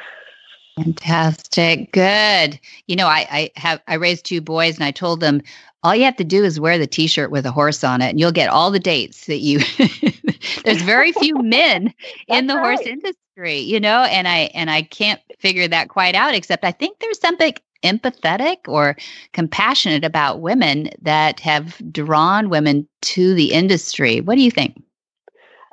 [0.78, 1.92] Fantastic.
[1.92, 2.60] Good.
[2.86, 5.42] You know, I, I have I raised two boys and I told them
[5.82, 8.20] all you have to do is wear the t-shirt with a horse on it and
[8.20, 9.60] you'll get all the dates that you
[10.66, 11.94] there's very few men
[12.28, 12.78] in the right.
[12.78, 16.72] horse industry, you know, and I and I can't figure that quite out except I
[16.72, 17.54] think there's something
[17.88, 18.96] empathetic or
[19.34, 24.22] compassionate about women that have drawn women to the industry.
[24.22, 24.82] What do you think?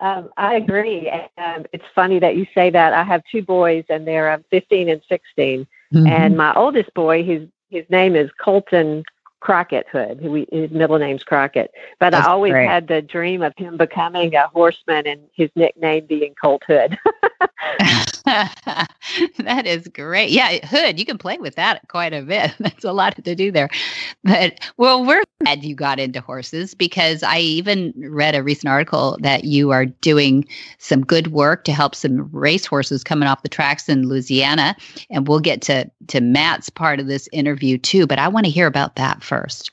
[0.00, 1.10] Um, I agree.
[1.38, 2.92] Um, it's funny that you say that.
[2.92, 5.66] I have two boys, and they're uh, 15 and 16.
[5.94, 6.06] Mm-hmm.
[6.06, 9.04] And my oldest boy, his his name is Colton
[9.40, 10.22] Crockett Hood.
[10.22, 11.70] We, his middle name's Crockett.
[12.00, 12.66] But That's I always great.
[12.66, 16.98] had the dream of him becoming a horseman and his nickname being Colt Hood.
[19.38, 20.30] that is great.
[20.30, 22.54] Yeah, Hood, you can play with that quite a bit.
[22.60, 23.68] That's a lot to do there.
[24.22, 29.18] But well, we're glad you got into horses because I even read a recent article
[29.20, 30.46] that you are doing
[30.78, 34.76] some good work to help some race horses coming off the tracks in Louisiana.
[35.10, 38.06] And we'll get to to Matt's part of this interview too.
[38.06, 39.70] But I want to hear about that first.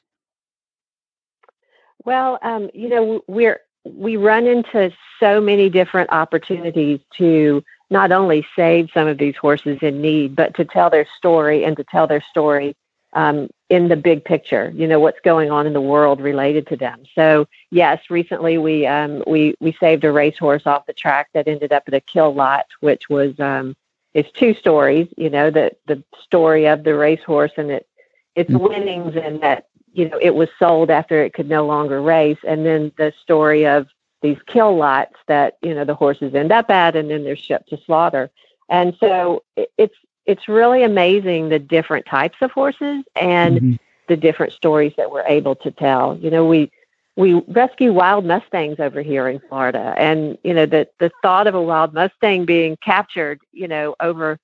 [2.06, 8.48] Well, um, you know, we're we run into so many different opportunities to not only
[8.56, 12.08] save some of these horses in need, but to tell their story and to tell
[12.08, 12.76] their story
[13.14, 14.72] um, in the big picture.
[14.74, 17.04] You know what's going on in the world related to them.
[17.14, 21.74] So yes, recently we um, we we saved a racehorse off the track that ended
[21.74, 23.76] up at a kill lot, which was um,
[24.14, 25.08] it's two stories.
[25.18, 27.88] You know the the story of the racehorse and it
[28.36, 28.64] its mm-hmm.
[28.64, 32.66] winnings and that you know it was sold after it could no longer race, and
[32.66, 33.88] then the story of
[34.22, 37.70] these kill lots that you know the horses end up at, and then they're shipped
[37.70, 38.30] to slaughter.
[38.70, 43.74] And so it's it's really amazing the different types of horses and mm-hmm.
[44.08, 46.18] the different stories that we're able to tell.
[46.18, 46.72] You know, we
[47.16, 51.56] we rescue wild mustangs over here in Florida, and you know the the thought of
[51.56, 54.40] a wild mustang being captured, you know, over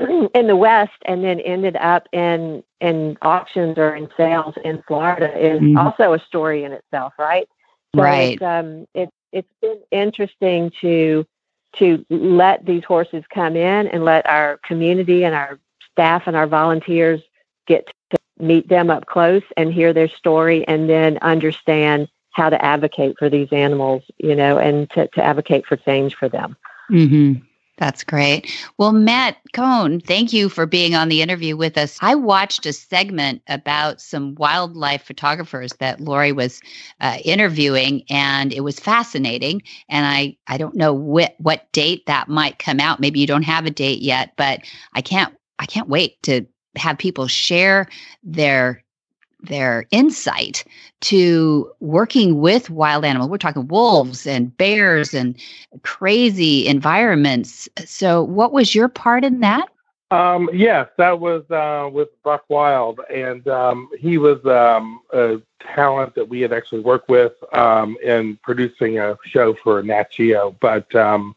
[0.34, 5.36] in the West and then ended up in in auctions or in sales in Florida
[5.38, 5.76] is mm-hmm.
[5.76, 7.48] also a story in itself, right?
[7.94, 8.34] So right.
[8.34, 11.26] It's, um, it's it's been interesting to
[11.76, 15.58] to let these horses come in and let our community and our
[15.92, 17.20] staff and our volunteers
[17.66, 22.64] get to meet them up close and hear their story and then understand how to
[22.64, 26.56] advocate for these animals, you know, and to, to advocate for change for them.
[26.90, 27.44] Mm-hmm.
[27.80, 28.46] That's great.
[28.76, 31.98] Well, Matt Cohn, thank you for being on the interview with us.
[32.02, 36.60] I watched a segment about some wildlife photographers that Laurie was
[37.00, 39.62] uh, interviewing, and it was fascinating.
[39.88, 43.00] And I, I don't know what, what date that might come out.
[43.00, 44.60] Maybe you don't have a date yet, but
[44.94, 47.86] I can't I can't wait to have people share
[48.22, 48.84] their
[49.42, 50.64] their insight
[51.02, 53.30] to working with wild animals.
[53.30, 55.36] We're talking wolves and bears and
[55.82, 57.68] crazy environments.
[57.84, 59.68] So, what was your part in that?
[60.10, 66.16] Um, yes, that was uh, with Buck Wild, and um, he was um, a talent
[66.16, 70.56] that we had actually worked with um, in producing a show for Nat Geo.
[70.60, 71.36] But um,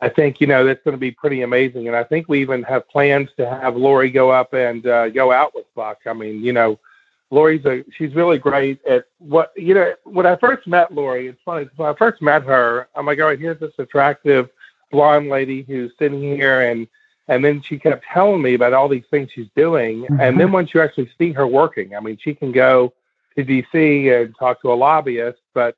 [0.00, 2.62] I think you know that's going to be pretty amazing, and I think we even
[2.62, 5.98] have plans to have Laurie go up and uh, go out with Buck.
[6.06, 6.78] I mean, you know
[7.30, 9.94] Laurie's a she's really great at what you know.
[10.04, 11.68] When I first met Laurie, it's funny.
[11.76, 14.48] When I first met her, I'm like, all right, here's this attractive
[14.90, 16.88] blonde lady who's sitting here, and
[17.28, 20.20] and then she kept telling me about all these things she's doing, mm-hmm.
[20.20, 22.94] and then once you actually see her working, I mean, she can go
[23.36, 25.76] to DC and talk to a lobbyist, but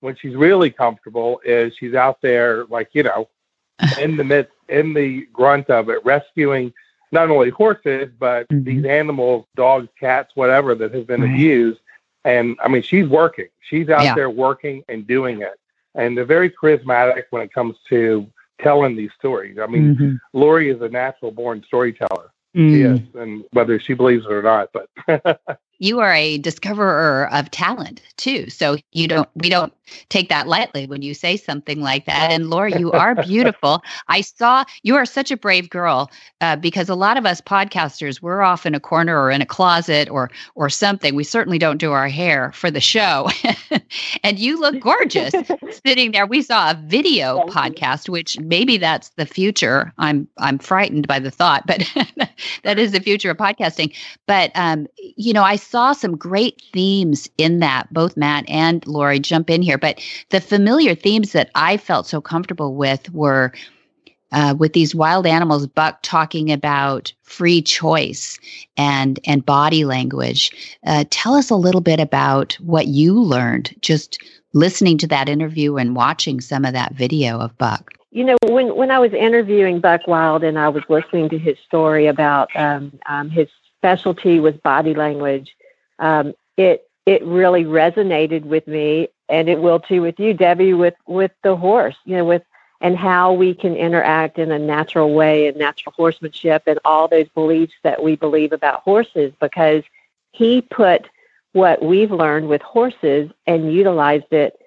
[0.00, 3.26] when she's really comfortable, is she's out there like you know,
[3.98, 6.74] in the midst, in the grunt of it, rescuing
[7.12, 8.64] not only horses but mm-hmm.
[8.64, 11.80] these animals, dogs, cats, whatever that have been abused.
[12.24, 13.48] And I mean, she's working.
[13.60, 14.14] She's out yeah.
[14.14, 15.58] there working and doing it.
[15.94, 18.26] And they're very charismatic when it comes to
[18.60, 19.58] telling these stories.
[19.58, 20.14] I mean, mm-hmm.
[20.32, 22.30] Laurie is a natural born storyteller.
[22.56, 22.98] Mm.
[22.98, 24.90] Yes, and whether she believes it or not, but
[25.80, 28.48] you are a discoverer of talent too.
[28.50, 29.72] So you don't we don't
[30.08, 32.30] take that lightly when you say something like that.
[32.30, 33.82] And Laura, you are beautiful.
[34.06, 36.10] I saw you are such a brave girl
[36.42, 39.46] uh, because a lot of us podcasters we're off in a corner or in a
[39.46, 41.14] closet or or something.
[41.14, 43.28] We certainly don't do our hair for the show.
[44.22, 45.34] and you look gorgeous
[45.86, 46.26] sitting there.
[46.26, 48.12] We saw a video Thank podcast, you.
[48.12, 49.92] which maybe that's the future.
[49.96, 51.90] I'm I'm frightened by the thought, but
[52.64, 53.96] that is the future of podcasting.
[54.26, 57.92] But um, you know, I saw some great themes in that.
[57.92, 62.20] Both Matt and Laurie jump in here, but the familiar themes that I felt so
[62.20, 63.52] comfortable with were.
[64.32, 68.38] Uh, with these wild animals, Buck talking about free choice
[68.76, 70.52] and and body language.
[70.86, 75.78] Uh, tell us a little bit about what you learned just listening to that interview
[75.78, 77.92] and watching some of that video of Buck.
[78.12, 81.58] You know, when when I was interviewing Buck Wild and I was listening to his
[81.66, 83.48] story about um, um, his
[83.78, 85.50] specialty was body language,
[86.00, 90.94] um, it it really resonated with me, and it will too with you, Debbie, with
[91.06, 91.96] with the horse.
[92.04, 92.42] You know, with
[92.80, 97.28] and how we can interact in a natural way and natural horsemanship and all those
[97.28, 99.82] beliefs that we believe about horses because
[100.32, 101.08] he put
[101.52, 104.58] what we've learned with horses and utilized it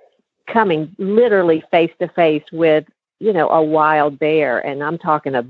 [0.48, 2.86] coming literally face to face with
[3.20, 5.46] you know a wild bear and i'm talking a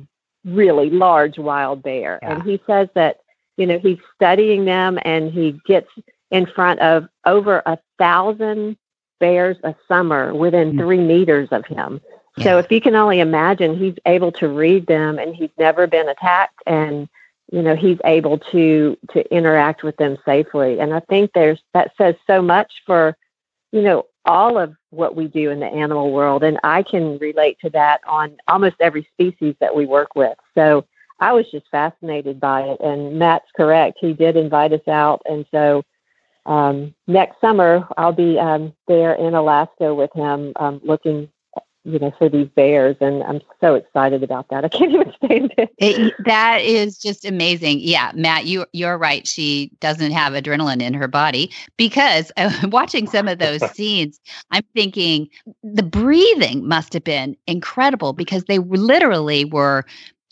[0.45, 2.33] really large wild bear yeah.
[2.33, 3.21] and he says that
[3.57, 5.89] you know he's studying them and he gets
[6.31, 8.77] in front of over a thousand
[9.19, 10.79] bears a summer within mm-hmm.
[10.79, 12.01] three meters of him
[12.37, 12.43] yeah.
[12.43, 16.09] so if you can only imagine he's able to read them and he's never been
[16.09, 17.07] attacked and
[17.51, 21.91] you know he's able to to interact with them safely and i think there's that
[21.97, 23.15] says so much for
[23.71, 27.57] you know all of what we do in the animal world and i can relate
[27.59, 30.85] to that on almost every species that we work with so
[31.23, 32.81] I was just fascinated by it.
[32.81, 33.97] And Matt's correct.
[34.01, 35.21] He did invite us out.
[35.23, 35.83] And so
[36.45, 41.29] um, next summer, I'll be um, there in Alaska with him um, looking
[41.85, 42.95] you know, for these bears.
[43.01, 44.63] And I'm so excited about that.
[44.63, 45.69] I can't even stand it.
[45.77, 46.13] it.
[46.25, 47.79] That is just amazing.
[47.81, 49.27] Yeah, Matt, you you're right.
[49.27, 54.19] She doesn't have adrenaline in her body because uh, watching some of those scenes,
[54.51, 55.27] I'm thinking
[55.63, 59.85] the breathing must have been incredible because they literally were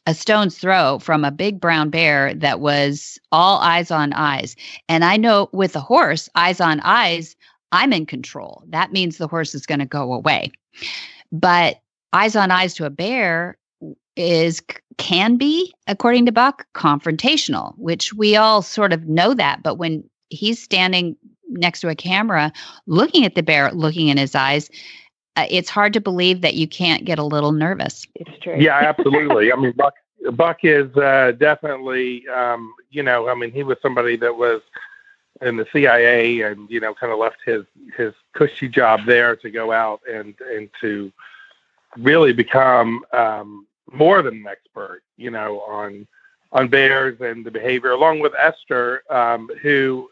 [0.08, 4.56] a stone's throw from a big brown bear that was all eyes on eyes.
[4.90, 7.36] And I know with a horse, eyes on eyes,
[7.72, 8.64] I'm in control.
[8.70, 10.52] That means the horse is going to go away.
[11.32, 11.80] But
[12.14, 13.58] eyes on eyes to a bear
[14.16, 14.62] is
[14.98, 20.04] can be according to Buck confrontational, which we all sort of know that, but when
[20.30, 21.16] he's standing
[21.50, 22.52] next to a camera
[22.88, 24.70] looking at the bear, looking in his eyes,
[25.38, 28.08] it's hard to believe that you can't get a little nervous.
[28.16, 28.58] It's true.
[28.58, 29.52] Yeah, absolutely.
[29.52, 29.96] I mean, Buck
[30.34, 34.62] Buck is uh, definitely, um, you know, I mean, he was somebody that was
[35.42, 37.66] in the CIA and you know kind of left his
[37.98, 41.12] his cushy job there to go out and and to
[41.98, 46.08] really become um, more than an expert, you know, on
[46.52, 50.10] on bears and the behavior, along with Esther, um, who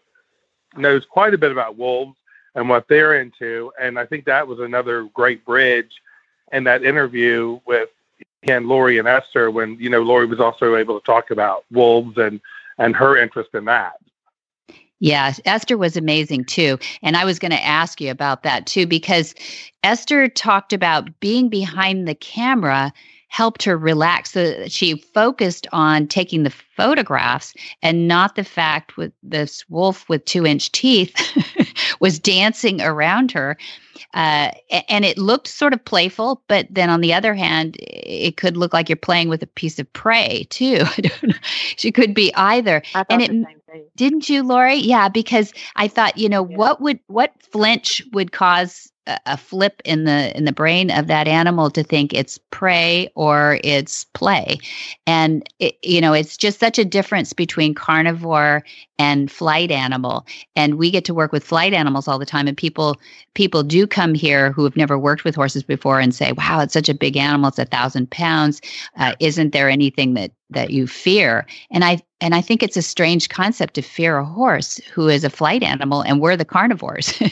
[0.77, 2.17] knows quite a bit about wolves
[2.55, 3.71] and what they're into.
[3.79, 6.01] And I think that was another great bridge
[6.51, 7.89] in that interview with
[8.43, 12.17] and Laurie and Esther when you know Laurie was also able to talk about wolves
[12.17, 12.39] and
[12.77, 13.93] and her interest in that.
[14.99, 16.77] Yeah, Esther was amazing too.
[17.01, 19.33] And I was going to ask you about that too, because
[19.83, 22.91] Esther talked about being behind the camera
[23.29, 24.31] helped her relax.
[24.31, 30.25] So she focused on taking the photographs and not the fact with this wolf with
[30.25, 31.15] two inch teeth
[31.99, 33.57] was dancing around her.
[34.13, 34.51] Uh,
[34.87, 38.73] and it looked sort of playful, but then on the other hand, it could look
[38.73, 40.83] like you're playing with a piece of prey too.
[41.77, 42.81] she could be either.
[43.09, 43.31] and it
[43.95, 44.75] didn't you, Laurie?
[44.75, 46.57] Yeah, because I thought, you know, yeah.
[46.57, 48.91] what would what flinch would cause
[49.25, 53.59] a flip in the in the brain of that animal to think it's prey or
[53.63, 54.57] it's play
[55.07, 58.63] and it, you know it's just such a difference between carnivore
[58.99, 60.25] and flight animal
[60.55, 62.99] and we get to work with flight animals all the time and people
[63.33, 66.73] people do come here who have never worked with horses before and say wow it's
[66.73, 68.61] such a big animal it's a thousand pounds
[68.97, 71.45] uh, isn't there anything that that you fear?
[71.71, 75.23] And i and i think it's a strange concept to fear a horse who is
[75.23, 77.21] a flight animal and we're the carnivores.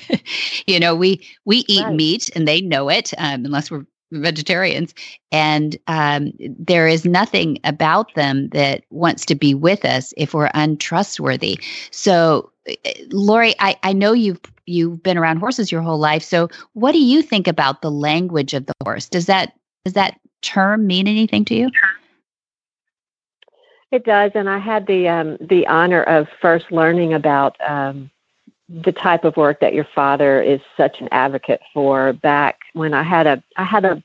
[0.68, 1.95] You know we we eat right.
[1.95, 4.93] meat and they know it um, unless we're vegetarians.
[5.32, 10.51] And um, there is nothing about them that wants to be with us if we're
[10.53, 11.60] untrustworthy.
[11.91, 16.47] So eh, laurie I, I know you've you've been around horses your whole life so
[16.74, 19.53] what do you think about the language of the horse does that
[19.86, 21.72] does that term mean anything to you
[23.91, 28.11] It does, and I had the um, the honor of first learning about um,
[28.68, 32.11] the type of work that your father is such an advocate for.
[32.13, 34.03] Back when I had a I had a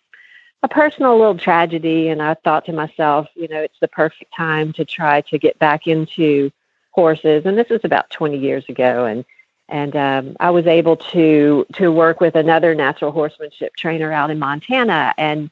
[0.62, 4.72] a personal little tragedy, and I thought to myself, you know, it's the perfect time
[4.74, 6.52] to try to get back into
[6.92, 7.44] horses.
[7.44, 9.24] And this was about 20 years ago, and
[9.68, 14.38] and um, I was able to to work with another natural horsemanship trainer out in
[14.38, 15.50] Montana, and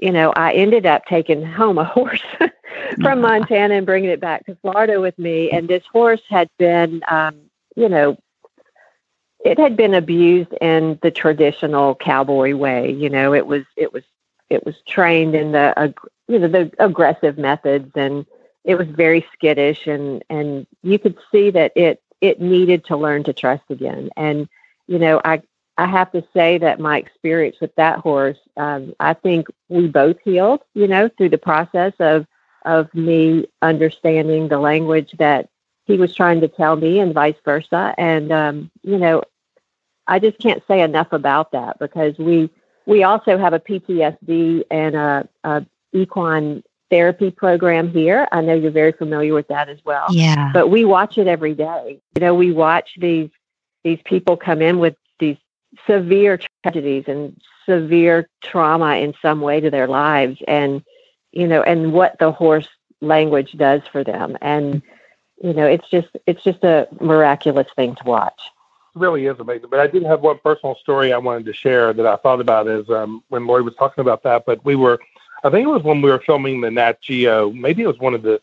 [0.00, 2.22] you know, I ended up taking home a horse
[3.02, 5.50] from Montana and bringing it back to Florida with me.
[5.50, 7.36] And this horse had been, um,
[7.76, 8.16] you know,
[9.44, 12.92] it had been abused in the traditional cowboy way.
[12.92, 14.02] You know, it was it was
[14.48, 15.88] it was trained in the uh,
[16.28, 18.26] you know the aggressive methods, and
[18.64, 23.24] it was very skittish, and and you could see that it it needed to learn
[23.24, 24.10] to trust again.
[24.16, 24.48] And
[24.86, 25.42] you know, I
[25.78, 30.18] I have to say that my experience with that horse, um, I think we both
[30.22, 32.26] healed, you know, through the process of
[32.64, 35.48] of me understanding the language that
[35.86, 37.94] he was trying to tell me, and vice versa.
[37.96, 39.22] And um, you know,
[40.06, 42.50] I just can't say enough about that because we
[42.86, 48.26] we also have a PTSD and a, a equine therapy program here.
[48.32, 50.06] I know you're very familiar with that as well.
[50.10, 50.50] Yeah.
[50.52, 52.00] But we watch it every day.
[52.16, 53.30] You know, we watch these
[53.84, 55.36] these people come in with these
[55.86, 60.82] severe tragedies and severe trauma in some way to their lives and
[61.32, 62.68] you know and what the horse
[63.00, 64.82] language does for them and
[65.42, 68.40] you know it's just it's just a miraculous thing to watch
[68.94, 71.92] It really is amazing but i did have one personal story i wanted to share
[71.92, 74.98] that i thought about as um, when laurie was talking about that but we were
[75.44, 78.14] i think it was when we were filming the nat geo maybe it was one
[78.14, 78.40] of the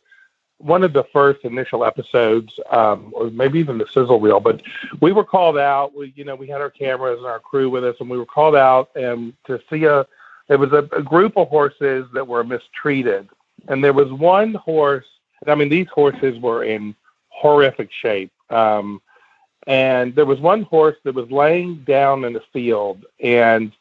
[0.60, 4.40] one of the first initial episodes, um, or maybe even the sizzle reel.
[4.40, 4.62] But
[5.02, 5.96] we were called out.
[5.96, 8.26] We, you know, we had our cameras and our crew with us, and we were
[8.26, 10.06] called out and to see a.
[10.50, 13.28] It was a, a group of horses that were mistreated,
[13.68, 15.06] and there was one horse.
[15.46, 16.96] I mean, these horses were in
[17.30, 18.32] horrific shape.
[18.50, 19.02] Um,
[19.68, 23.74] and there was one horse that was laying down in the field, and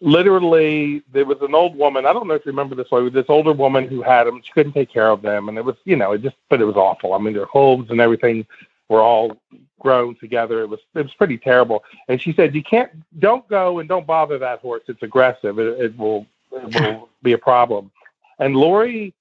[0.00, 3.26] literally there was an old woman i don't know if you remember this way this
[3.28, 5.94] older woman who had them she couldn't take care of them and it was you
[5.94, 7.14] know it just but it was awful.
[7.14, 8.46] I mean their hooves and everything
[8.88, 9.36] were all
[9.78, 10.62] grown together.
[10.62, 11.84] It was it was pretty terrible.
[12.08, 14.82] And she said you can't don't go and don't bother that horse.
[14.88, 15.58] It's aggressive.
[15.58, 17.90] It, it will it will be a problem.
[18.38, 19.14] And laurie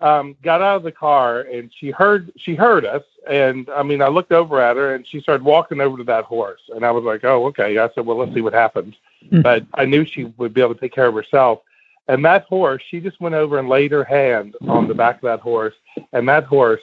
[0.00, 3.02] um, got out of the car and she heard she heard us.
[3.28, 6.24] And I mean I looked over at her and she started walking over to that
[6.24, 6.60] horse.
[6.74, 7.78] And I was like oh okay.
[7.78, 9.42] I said well let's see what happens mm-hmm.
[9.42, 11.60] but I knew she would be able to take care of herself.
[12.08, 15.22] And that horse she just went over and laid her hand on the back of
[15.22, 15.74] that horse.
[16.12, 16.82] And that horse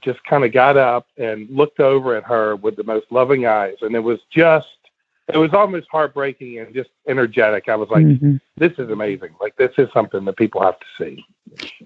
[0.00, 3.76] just kind of got up and looked over at her with the most loving eyes.
[3.82, 4.68] And it was just
[5.28, 7.68] it was almost heartbreaking and just energetic.
[7.68, 8.36] I was like, mm-hmm.
[8.56, 9.34] this is amazing.
[9.40, 11.24] Like, this is something that people have to see.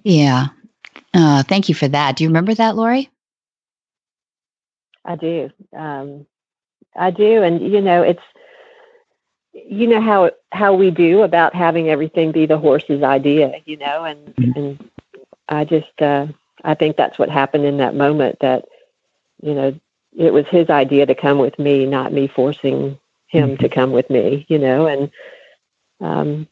[0.05, 0.47] Yeah.
[1.13, 2.17] Uh, thank you for that.
[2.17, 3.11] Do you remember that, Laurie?
[5.05, 5.51] I do.
[5.77, 6.27] Um,
[6.95, 7.43] I do.
[7.43, 8.23] And, you know, it's,
[9.69, 14.05] you know how how we do about having everything be the horse's idea, you know,
[14.05, 14.59] and mm-hmm.
[14.59, 14.91] and
[15.49, 16.27] I just uh,
[16.65, 18.39] I think that's what happened in that moment.
[18.41, 18.67] That
[19.43, 19.79] you know
[20.17, 23.63] it was his idea to come with me, not me forcing him mm-hmm.
[23.63, 25.11] to come with me, you know, and
[26.01, 26.49] um,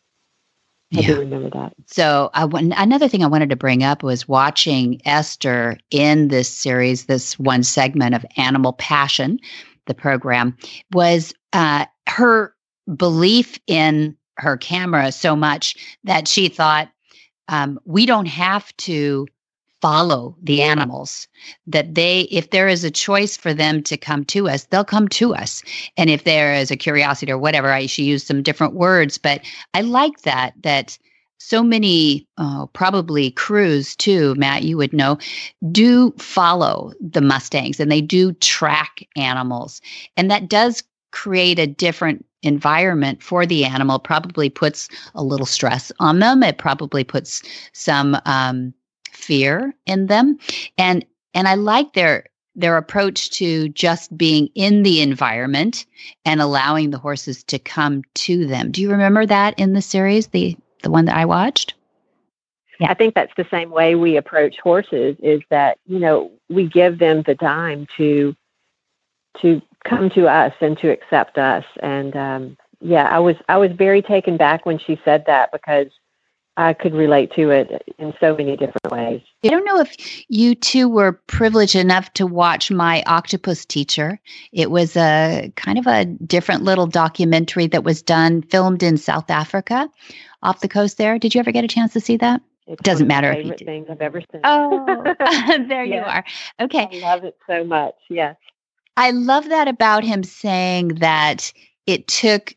[0.95, 1.07] I yeah.
[1.07, 1.75] do remember that.
[1.87, 7.07] So I another thing I wanted to bring up was watching Esther in this series,
[7.07, 9.39] this one segment of Animal Passion,
[9.87, 10.57] the program,
[10.93, 12.55] was uh, her
[12.97, 16.89] belief in her camera so much that she thought
[17.49, 19.27] um, we don't have to
[19.85, 21.29] follow the animals
[21.67, 25.09] that they if there is a choice for them to come to us they'll come
[25.09, 25.63] to us.
[25.99, 29.43] And if there is a curiosity or whatever i should use some different words but
[29.75, 30.99] i like that that
[31.39, 35.19] so many uh, probably crews too matt you would know
[35.71, 39.83] do follow the mustangs and they do track animals.
[40.17, 40.83] And that does
[41.13, 46.43] create a different environment for the animal probably puts a little stress on them.
[46.43, 48.73] It probably puts some um,
[49.15, 50.39] fear in them
[50.79, 51.05] and
[51.35, 55.87] and i like their their approach to just being in the environment
[56.25, 60.29] and allowing the horses to come to them do you remember that in the series
[60.29, 61.75] the the one that i watched
[62.81, 62.91] yeah.
[62.91, 66.99] I think that's the same way we approach horses is that, you know, we give
[66.99, 68.35] them the time to
[69.41, 71.65] to come to us and to accept us.
[71.81, 75.89] And um yeah, I was I was very taken back when she said that because
[76.57, 79.23] I could relate to it in so many different ways.
[79.45, 79.97] I don't know if
[80.29, 84.21] you two were privileged enough to watch My Octopus Teacher.
[84.53, 89.31] It was a kind of a different little documentary that was done, filmed in South
[89.31, 89.91] Africa
[90.43, 91.19] off the coast there.
[91.19, 92.41] Did you ever get a chance to see that?
[92.67, 94.41] It doesn't matter if you things I've ever seen.
[94.45, 95.03] Oh,
[95.69, 96.25] there you are.
[96.61, 96.89] Okay.
[96.91, 97.97] I love it so much.
[98.09, 98.37] Yes.
[98.97, 101.53] I love that about him saying that
[101.87, 102.55] it took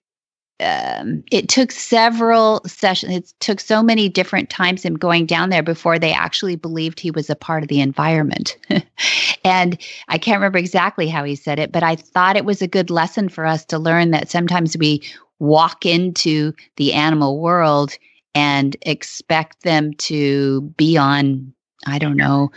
[0.60, 3.14] um, it took several sessions.
[3.14, 7.12] It took so many different times him going down there before they actually believed he
[7.12, 8.58] was a part of the environment.
[9.43, 12.68] and I can't remember exactly how he said it, but I thought it was a
[12.68, 15.03] good lesson for us to learn that sometimes we
[15.39, 17.95] walk into the animal world
[18.34, 21.53] and expect them to be on,
[21.86, 22.51] I don't know,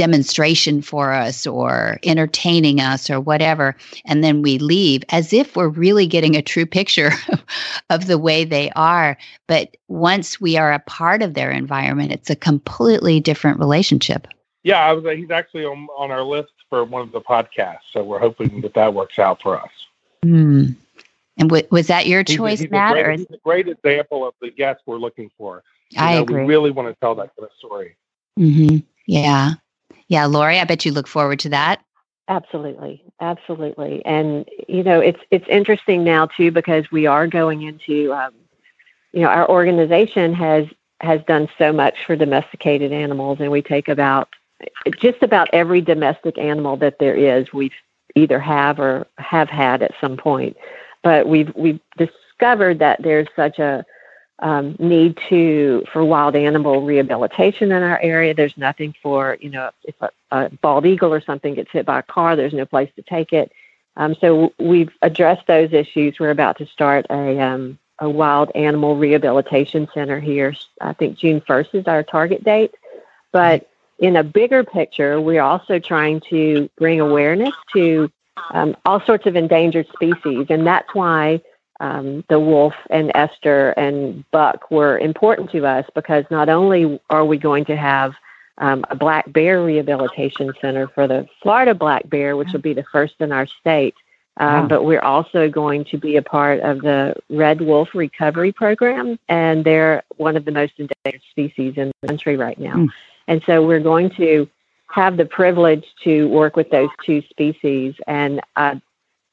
[0.00, 3.76] demonstration for us or entertaining us or whatever.
[4.06, 7.10] And then we leave as if we're really getting a true picture
[7.90, 9.18] of the way they are.
[9.46, 14.26] But once we are a part of their environment, it's a completely different relationship.
[14.62, 17.92] Yeah, I was, he's actually on, on our list for one of the podcasts.
[17.92, 19.70] So we're hoping that that works out for us.
[20.22, 20.68] Hmm.
[21.36, 22.96] And w- was that your choice, he's a, he's Matt?
[22.96, 25.62] A great, he's a great example of the guest we're looking for.
[25.90, 26.44] You I know, agree.
[26.44, 27.96] We really want to tell that kind of story.
[28.38, 28.78] Mm-hmm.
[29.06, 29.56] Yeah.
[30.10, 31.82] Yeah, Laurie, I bet you look forward to that.
[32.26, 38.12] Absolutely, absolutely, and you know it's it's interesting now too because we are going into,
[38.12, 38.32] um,
[39.12, 40.66] you know, our organization has
[41.00, 44.28] has done so much for domesticated animals, and we take about
[44.98, 47.72] just about every domestic animal that there is, we've
[48.16, 50.56] either have or have had at some point,
[51.04, 53.84] but we've we've discovered that there's such a
[54.40, 58.34] um, need to for wild animal rehabilitation in our area.
[58.34, 62.00] There's nothing for you know if a, a bald eagle or something gets hit by
[62.00, 63.52] a car, there's no place to take it.
[63.96, 66.18] Um, so we've addressed those issues.
[66.18, 70.54] We're about to start a um, a wild animal rehabilitation center here.
[70.80, 72.74] I think June 1st is our target date.
[73.30, 73.68] But
[73.98, 78.10] in a bigger picture, we're also trying to bring awareness to
[78.52, 81.42] um, all sorts of endangered species, and that's why
[81.80, 87.24] um, the wolf and Esther and buck were important to us because not only are
[87.24, 88.14] we going to have
[88.58, 92.84] um, a black bear rehabilitation center for the Florida black bear, which will be the
[92.92, 93.94] first in our state,
[94.36, 94.66] um, Wow.
[94.68, 99.64] but we're also going to be a part of the red wolf recovery program, and
[99.64, 102.74] they're one of the most endangered species in the country right now.
[102.74, 102.88] Mm.
[103.26, 104.48] And so we're going to
[104.88, 108.76] have the privilege to work with those two species, and uh,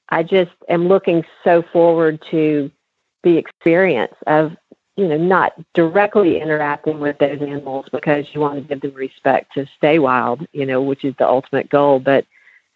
[0.10, 2.72] I just am looking so forward to
[3.24, 4.55] the experience of,
[4.95, 9.53] you know, not directly interacting with those animals because you want to give them respect
[9.53, 11.99] to stay wild, you know, which is the ultimate goal.
[11.99, 12.26] But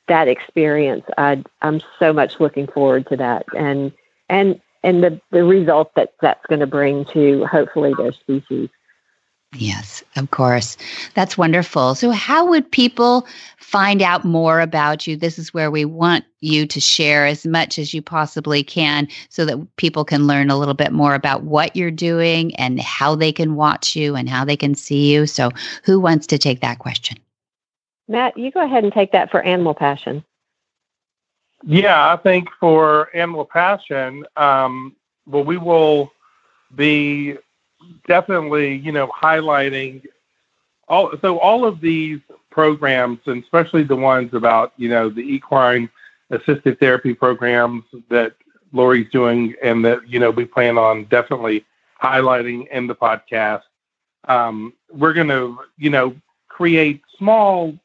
[0.07, 3.91] that experience, I, I'm so much looking forward to that, and
[4.29, 8.69] and and the the result that that's going to bring to hopefully their species.
[9.55, 10.77] Yes, of course.
[11.13, 11.93] That's wonderful.
[11.95, 13.27] So, how would people
[13.57, 15.17] find out more about you?
[15.17, 19.43] This is where we want you to share as much as you possibly can so
[19.43, 23.33] that people can learn a little bit more about what you're doing and how they
[23.33, 25.27] can watch you and how they can see you.
[25.27, 25.51] So,
[25.83, 27.17] who wants to take that question?
[28.07, 30.23] Matt, you go ahead and take that for Animal Passion.
[31.63, 34.95] Yeah, I think for Animal Passion, um,
[35.25, 36.11] well, we will
[36.73, 37.37] be
[38.07, 40.03] definitely, you know, highlighting
[40.87, 41.11] all.
[41.21, 42.19] So all of these
[42.49, 45.89] programs, and especially the ones about, you know, the equine
[46.29, 48.35] assisted therapy programs that
[48.73, 51.65] Laurie's doing, and that you know we plan on definitely
[52.01, 53.63] highlighting in the podcast.
[54.27, 56.15] Um, we're going to, you know,
[56.47, 57.77] create small,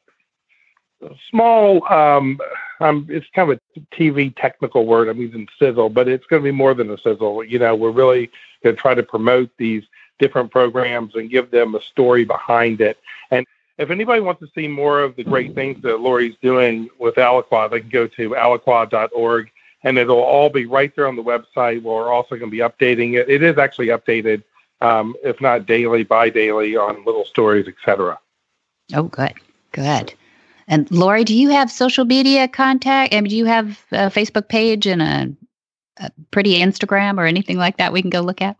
[1.29, 1.91] small.
[1.91, 2.39] Um,
[2.79, 5.07] um, it's kind of a TV technical word.
[5.07, 7.43] I'm using sizzle, but it's going to be more than a sizzle.
[7.43, 8.29] You know, we're really
[8.63, 9.83] going to try to promote these
[10.19, 12.99] different programs and give them a story behind it.
[13.31, 13.45] And
[13.77, 17.69] if anybody wants to see more of the great things that Laurie's doing with Alaqua,
[17.69, 19.51] they can go to alaqua.org
[19.83, 21.81] and it'll all be right there on the website.
[21.83, 23.29] We're also going to be updating it.
[23.29, 24.43] It is actually updated,
[24.81, 28.19] um, if not daily, bi daily on little stories, etc.
[28.95, 29.33] Oh, good,
[29.71, 30.13] good.
[30.67, 33.13] And Laurie, do you have social media contact?
[33.13, 35.33] I mean, do you have a Facebook page and a,
[35.97, 38.57] a pretty Instagram or anything like that we can go look at?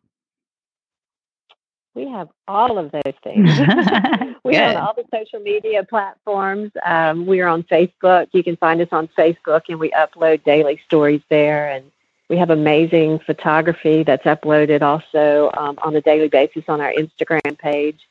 [1.97, 3.49] We have all of those things.
[4.43, 6.71] we have all the social media platforms.
[6.85, 8.27] Um, we're on Facebook.
[8.33, 11.71] You can find us on Facebook, and we upload daily stories there.
[11.71, 11.91] And
[12.29, 17.57] we have amazing photography that's uploaded also um, on a daily basis on our Instagram
[17.57, 18.07] page.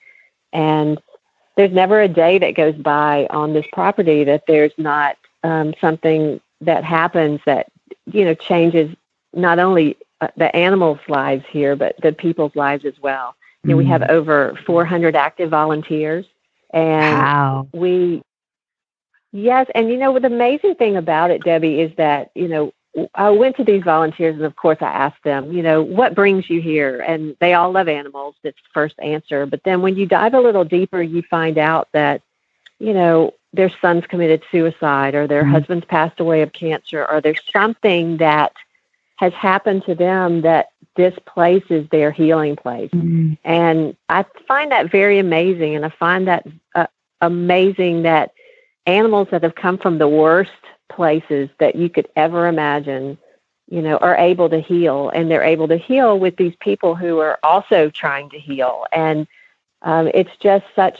[0.52, 1.00] And
[1.56, 6.40] there's never a day that goes by on this property that there's not um, something
[6.60, 7.66] that happens that
[8.06, 8.94] you know changes
[9.34, 13.34] not only uh, the animals' lives here, but the people's lives as well.
[13.66, 16.26] You know, we have over 400 active volunteers,
[16.72, 17.68] and Wow.
[17.72, 18.22] we,
[19.32, 22.72] yes, and you know, the amazing thing about it, Debbie, is that you know
[23.14, 26.48] I went to these volunteers, and of course, I asked them, you know, what brings
[26.48, 27.00] you here?
[27.00, 28.36] And they all love animals.
[28.42, 29.44] That's the first answer.
[29.46, 32.22] But then when you dive a little deeper, you find out that,
[32.78, 35.52] you know, their son's committed suicide, or their mm-hmm.
[35.52, 38.52] husband's passed away of cancer, or there's something that
[39.16, 42.90] has happened to them that this place is their healing place.
[42.90, 43.34] Mm-hmm.
[43.44, 45.74] And I find that very amazing.
[45.74, 46.86] And I find that uh,
[47.20, 48.32] amazing that
[48.86, 50.50] animals that have come from the worst
[50.88, 53.18] places that you could ever imagine,
[53.68, 55.10] you know, are able to heal.
[55.10, 58.86] And they're able to heal with these people who are also trying to heal.
[58.92, 59.26] And
[59.82, 60.98] um, it's just such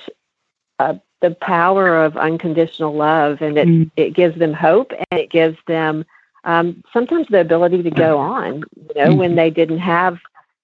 [0.78, 3.40] a, the power of unconditional love.
[3.42, 3.90] And it, mm.
[3.96, 6.04] it gives them hope and it gives them
[6.44, 9.16] um, sometimes the ability to go on, you know, mm.
[9.16, 10.18] when they didn't have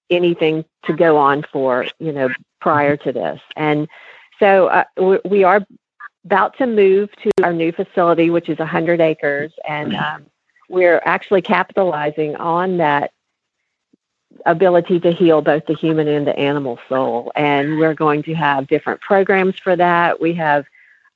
[0.09, 2.29] anything to go on for, you know,
[2.61, 3.41] prior to this.
[3.57, 3.89] And
[4.39, 5.65] so uh, we are
[6.25, 10.25] about to move to our new facility, which is 100 acres, and um,
[10.69, 13.11] we're actually capitalizing on that
[14.45, 17.31] ability to heal both the human and the animal soul.
[17.35, 20.19] And we're going to have different programs for that.
[20.19, 20.65] We have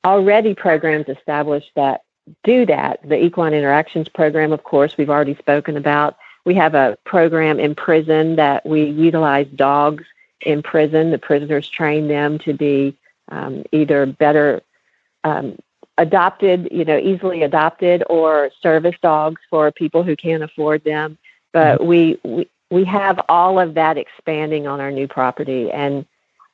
[0.06, 2.02] already programs established that
[2.44, 3.00] do that.
[3.08, 6.18] The Equine Interactions program, of course, we've already spoken about.
[6.46, 10.04] We have a program in prison that we utilize dogs
[10.42, 11.12] in prison.
[11.12, 12.98] The prisoners train them to be
[13.30, 14.62] um, either better
[15.28, 15.58] um,
[15.98, 21.18] adopted, you know, easily adopted or service dogs for people who can't afford them.
[21.52, 21.88] But mm-hmm.
[21.88, 25.72] we, we, we have all of that expanding on our new property.
[25.72, 26.06] And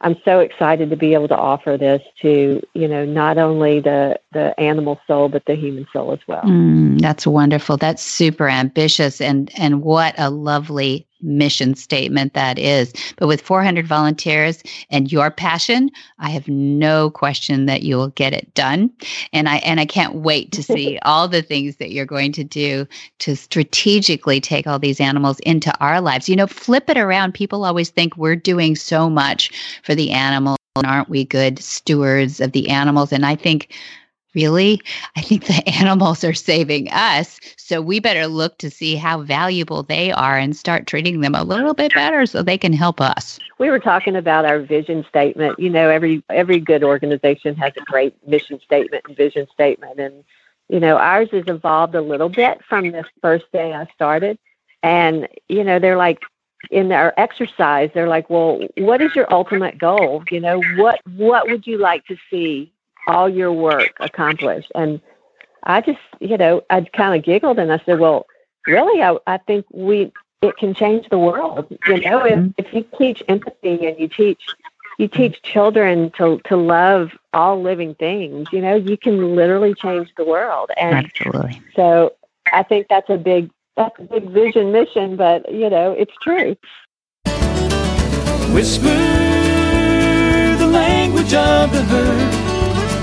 [0.02, 4.20] I'm so excited to be able to offer this to, you know, not only the,
[4.34, 6.44] the animal soul, but the human soul as well.
[6.44, 7.78] Mm, that's wonderful.
[7.78, 9.22] That's super ambitious.
[9.22, 12.94] And, and what a lovely mission statement that is.
[13.18, 18.34] But with 400 volunteers and your passion, I have no question that you will get
[18.34, 18.92] it done.
[19.32, 22.44] And I and I can't wait to see all the things that you're going to
[22.44, 22.88] do
[23.20, 26.30] to strategically take all these animals into our lives.
[26.30, 27.34] You know, flip it around.
[27.34, 29.52] People always think we're doing so much
[29.84, 33.12] for the animals and aren't we good stewards of the animals?
[33.14, 33.76] And I think
[34.36, 34.82] really?
[35.16, 37.40] I think the animals are saving us.
[37.58, 41.44] So we better look to see how valuable they are and start treating them a
[41.44, 43.40] little bit better so they can help us.
[43.58, 45.60] We were talking about our vision statement.
[45.60, 50.24] You know, every every good organization has a great mission statement and vision statement and
[50.70, 54.40] you know, ours has evolved a little bit from this first day I started.
[54.82, 56.24] And you know, they're like
[56.72, 60.24] in our exercise, they're like, "Well, what is your ultimate goal?
[60.32, 62.73] You know, what what would you like to see
[63.08, 64.72] all your work accomplished.
[64.76, 65.02] And
[65.64, 68.26] I just, you know, I kind of giggled and I said, well,
[68.68, 71.68] really, I, I think we, it can change the world.
[71.88, 72.50] You know, if, mm-hmm.
[72.58, 74.42] if you teach empathy and you teach,
[74.98, 80.10] you teach children to, to love all living things, you know, you can literally change
[80.18, 80.70] the world.
[80.78, 81.62] And Absolutely.
[81.76, 82.14] so
[82.52, 86.56] I think that's a big, that's a big vision mission, but you know, it's true.
[88.54, 89.34] Whisper
[90.58, 92.43] the language of the herd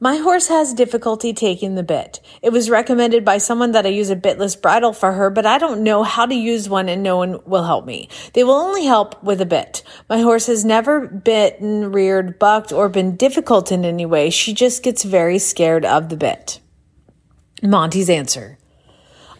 [0.00, 2.20] my horse has difficulty taking the bit.
[2.42, 5.58] It was recommended by someone that I use a bitless bridle for her, but I
[5.58, 8.08] don't know how to use one and no one will help me.
[8.34, 9.82] They will only help with a bit.
[10.08, 14.30] My horse has never bitten, reared, bucked, or been difficult in any way.
[14.30, 16.60] She just gets very scared of the bit.
[17.62, 18.57] Monty's answer.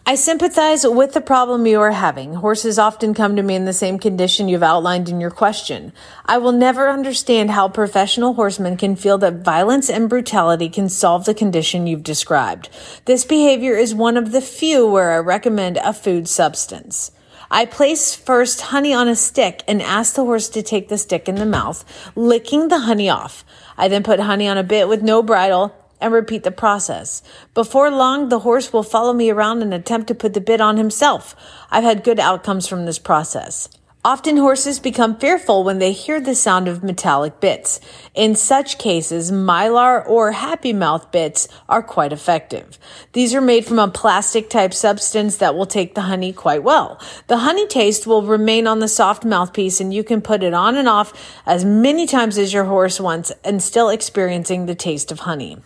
[0.05, 2.35] I sympathize with the problem you are having.
[2.35, 5.93] Horses often come to me in the same condition you've outlined in your question.
[6.25, 11.25] I will never understand how professional horsemen can feel that violence and brutality can solve
[11.25, 12.69] the condition you've described.
[13.05, 17.11] This behavior is one of the few where I recommend a food substance.
[17.51, 21.27] I place first honey on a stick and ask the horse to take the stick
[21.27, 21.83] in the mouth,
[22.15, 23.43] licking the honey off.
[23.77, 27.21] I then put honey on a bit with no bridle and repeat the process.
[27.53, 30.77] Before long, the horse will follow me around and attempt to put the bit on
[30.77, 31.35] himself.
[31.69, 33.69] I've had good outcomes from this process.
[34.05, 37.81] Often horses become fearful when they hear the sound of metallic bits.
[38.15, 42.79] In such cases, Myler or happy mouth bits are quite effective.
[43.11, 46.97] These are made from a plastic type substance that will take the honey quite well.
[47.27, 50.77] The honey taste will remain on the soft mouthpiece and you can put it on
[50.77, 51.11] and off
[51.45, 55.57] as many times as your horse wants and still experiencing the taste of honey.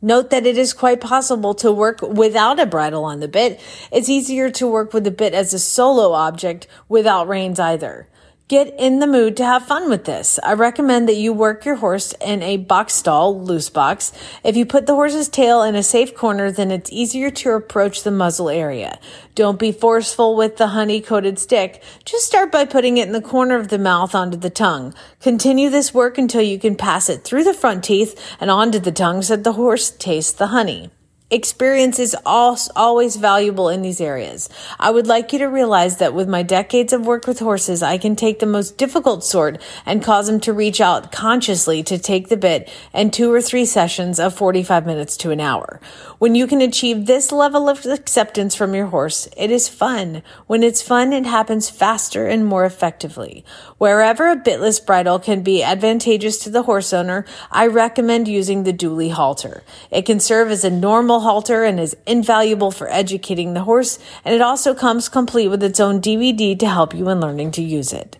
[0.00, 3.60] Note that it is quite possible to work without a bridle on the bit.
[3.90, 8.08] It's easier to work with the bit as a solo object without reins either.
[8.48, 10.38] Get in the mood to have fun with this.
[10.42, 14.10] I recommend that you work your horse in a box stall, loose box.
[14.42, 18.02] If you put the horse's tail in a safe corner, then it's easier to approach
[18.02, 18.98] the muzzle area.
[19.34, 21.82] Don't be forceful with the honey coated stick.
[22.06, 24.94] Just start by putting it in the corner of the mouth onto the tongue.
[25.20, 28.90] Continue this work until you can pass it through the front teeth and onto the
[28.90, 30.90] tongue so that the horse tastes the honey.
[31.30, 34.48] Experience is always valuable in these areas.
[34.80, 37.98] I would like you to realize that with my decades of work with horses, I
[37.98, 42.28] can take the most difficult sort and cause them to reach out consciously to take
[42.28, 45.82] the bit and two or three sessions of 45 minutes to an hour.
[46.18, 50.22] When you can achieve this level of acceptance from your horse, it is fun.
[50.46, 53.44] When it's fun, it happens faster and more effectively.
[53.76, 58.72] Wherever a bitless bridle can be advantageous to the horse owner, I recommend using the
[58.72, 59.62] dually halter.
[59.90, 64.34] It can serve as a normal halter and is invaluable for educating the horse, and
[64.34, 67.92] it also comes complete with its own DVD to help you in learning to use
[67.92, 68.18] it.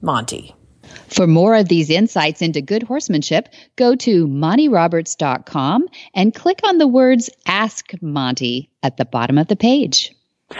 [0.00, 0.54] Monty.
[1.08, 6.88] For more of these insights into good horsemanship, go to montyroberts.com and click on the
[6.88, 10.14] words Ask Monty at the bottom of the page.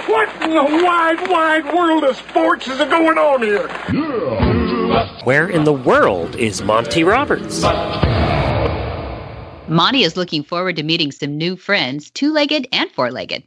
[0.07, 3.69] What in the wide, wide world of sports is going on here?
[5.25, 7.63] Where in the world is Monty Roberts?
[9.73, 13.43] Monty is looking forward to meeting some new friends, two legged and four legged.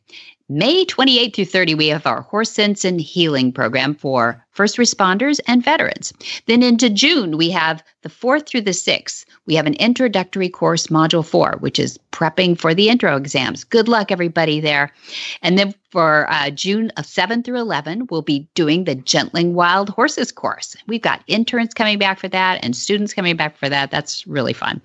[0.50, 5.40] May 28 through 30, we have our Horse Sense and Healing program for first responders
[5.48, 6.14] and veterans.
[6.48, 9.26] Then into June, we have the 4th through the 6th.
[9.46, 13.64] We have an introductory course, Module 4, which is prepping for the intro exams.
[13.66, 14.92] Good luck, everybody, there.
[15.42, 19.90] And then for uh, June of 7 through 11, we'll be doing the Gentling Wild
[19.90, 20.76] Horses course.
[20.88, 23.92] We've got interns coming back for that and students coming back for that.
[23.92, 24.82] That's really fun.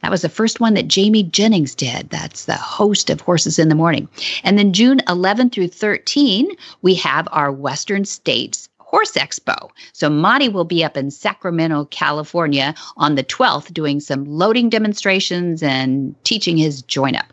[0.00, 2.08] That was the first one that Jamie Jennings did.
[2.08, 4.08] That's the host of Horses in the Morning.
[4.44, 6.50] And then June 11 through 13,
[6.80, 9.70] we have our Western States Horse Expo.
[9.92, 15.62] So Monty will be up in Sacramento, California on the 12th doing some loading demonstrations
[15.62, 17.32] and teaching his join up.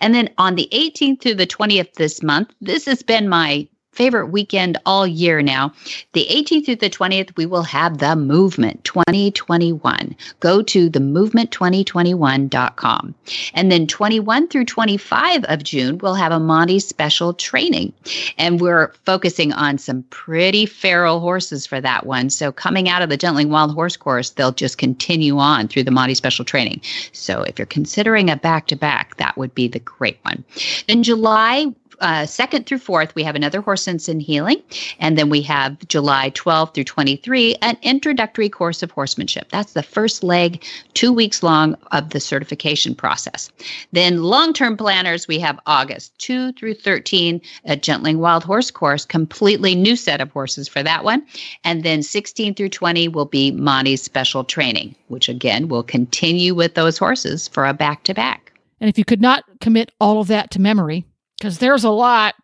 [0.00, 4.26] And then on the 18th through the 20th this month, this has been my favorite
[4.26, 5.72] weekend all year now.
[6.12, 10.14] The 18th through the 20th, we will have the Movement 2021.
[10.40, 13.14] Go to themovement2021.com.
[13.54, 17.94] And then 21 through 25 of June, we'll have a Monty special training.
[18.38, 22.30] And we're focusing on some pretty feral horses for that one.
[22.30, 25.90] So coming out of the Gentling Wild Horse course, they'll just continue on through the
[25.90, 26.80] Monty special training.
[27.12, 30.44] So if you're considering a back to back, that would be the great one.
[30.86, 31.66] In July,
[32.00, 34.62] uh, second through fourth, we have another horse sense and healing.
[34.98, 39.48] And then we have July 12th through 23, an introductory course of horsemanship.
[39.50, 43.50] That's the first leg, two weeks long of the certification process.
[43.92, 49.04] Then long term planners, we have August 2 through 13, a Gentling Wild Horse course,
[49.04, 51.26] completely new set of horses for that one.
[51.64, 56.74] And then 16 through 20 will be Monty's special training, which again will continue with
[56.74, 58.52] those horses for a back to back.
[58.80, 61.06] And if you could not commit all of that to memory,
[61.38, 62.34] because there's a lot.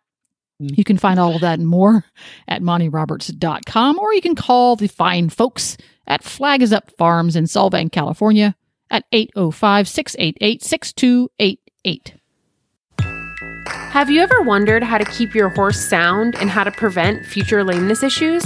[0.61, 0.77] Mm.
[0.77, 2.05] You can find all of that and more
[2.47, 5.77] at montyroberts.com, or you can call the fine folks
[6.07, 8.55] at Flag is Up Farms in Solvang, California
[8.89, 12.13] at 805 688 6288.
[13.67, 17.63] Have you ever wondered how to keep your horse sound and how to prevent future
[17.63, 18.43] lameness issues?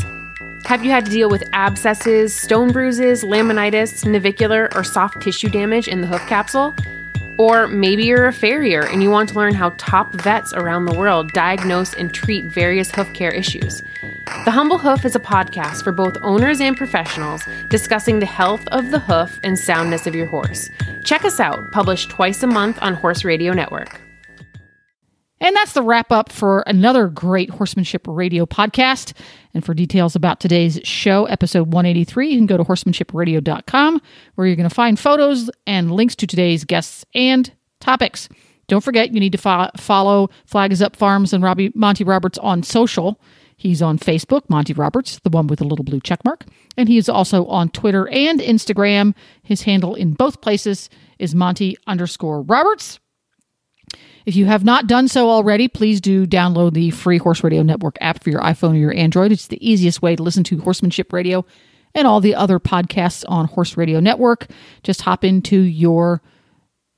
[0.65, 5.87] Have you had to deal with abscesses, stone bruises, laminitis, navicular, or soft tissue damage
[5.87, 6.75] in the hoof capsule?
[7.37, 10.97] Or maybe you're a farrier and you want to learn how top vets around the
[10.97, 13.83] world diagnose and treat various hoof care issues.
[14.45, 18.91] The Humble Hoof is a podcast for both owners and professionals discussing the health of
[18.91, 20.69] the hoof and soundness of your horse.
[21.03, 24.01] Check us out, published twice a month on Horse Radio Network.
[25.39, 29.13] And that's the wrap up for another great Horsemanship Radio podcast.
[29.53, 34.01] And for details about today's show, episode 183, you can go to horsemanshipradio.com
[34.35, 38.29] where you're going to find photos and links to today's guests and topics.
[38.67, 42.37] Don't forget, you need to fo- follow Flag is Up Farms and Robbie Monty Roberts
[42.39, 43.19] on social.
[43.55, 46.45] He's on Facebook, Monty Roberts, the one with the little blue check mark.
[46.75, 49.15] And he is also on Twitter and Instagram.
[49.41, 52.99] His handle in both places is Monty underscore Roberts.
[54.27, 57.95] If you have not done so already, please do download the free Horse Radio Network
[58.01, 59.31] app for your iPhone or your Android.
[59.31, 61.45] It's the easiest way to listen to Horsemanship Radio
[61.95, 64.47] and all the other podcasts on Horse Radio Network.
[64.83, 66.21] Just hop into your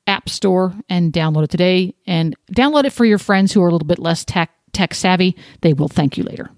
[0.07, 3.71] app store and download it today and download it for your friends who are a
[3.71, 5.37] little bit less tech tech savvy.
[5.61, 6.49] They will thank you later.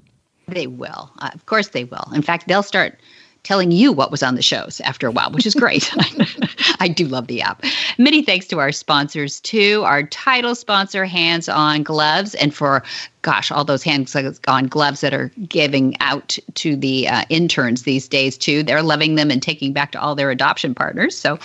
[0.48, 1.12] They will.
[1.20, 2.10] Uh, of course they will.
[2.14, 2.98] In fact, they'll start
[3.44, 5.92] telling you what was on the shows after a while, which is great.
[6.80, 7.64] I do love the app.
[7.98, 9.84] Many thanks to our sponsors, too.
[9.86, 12.84] Our title sponsor, Hands On Gloves, and for
[13.22, 14.16] gosh, all those hands
[14.48, 18.64] on gloves that are giving out to the uh, interns these days, too.
[18.64, 21.16] They're loving them and taking back to all their adoption partners.
[21.16, 21.38] So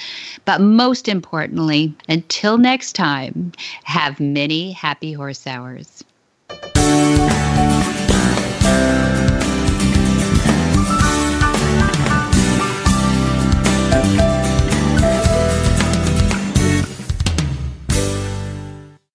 [0.45, 3.51] But most importantly, until next time,
[3.83, 5.39] have many happy horse
[5.73, 6.03] hours.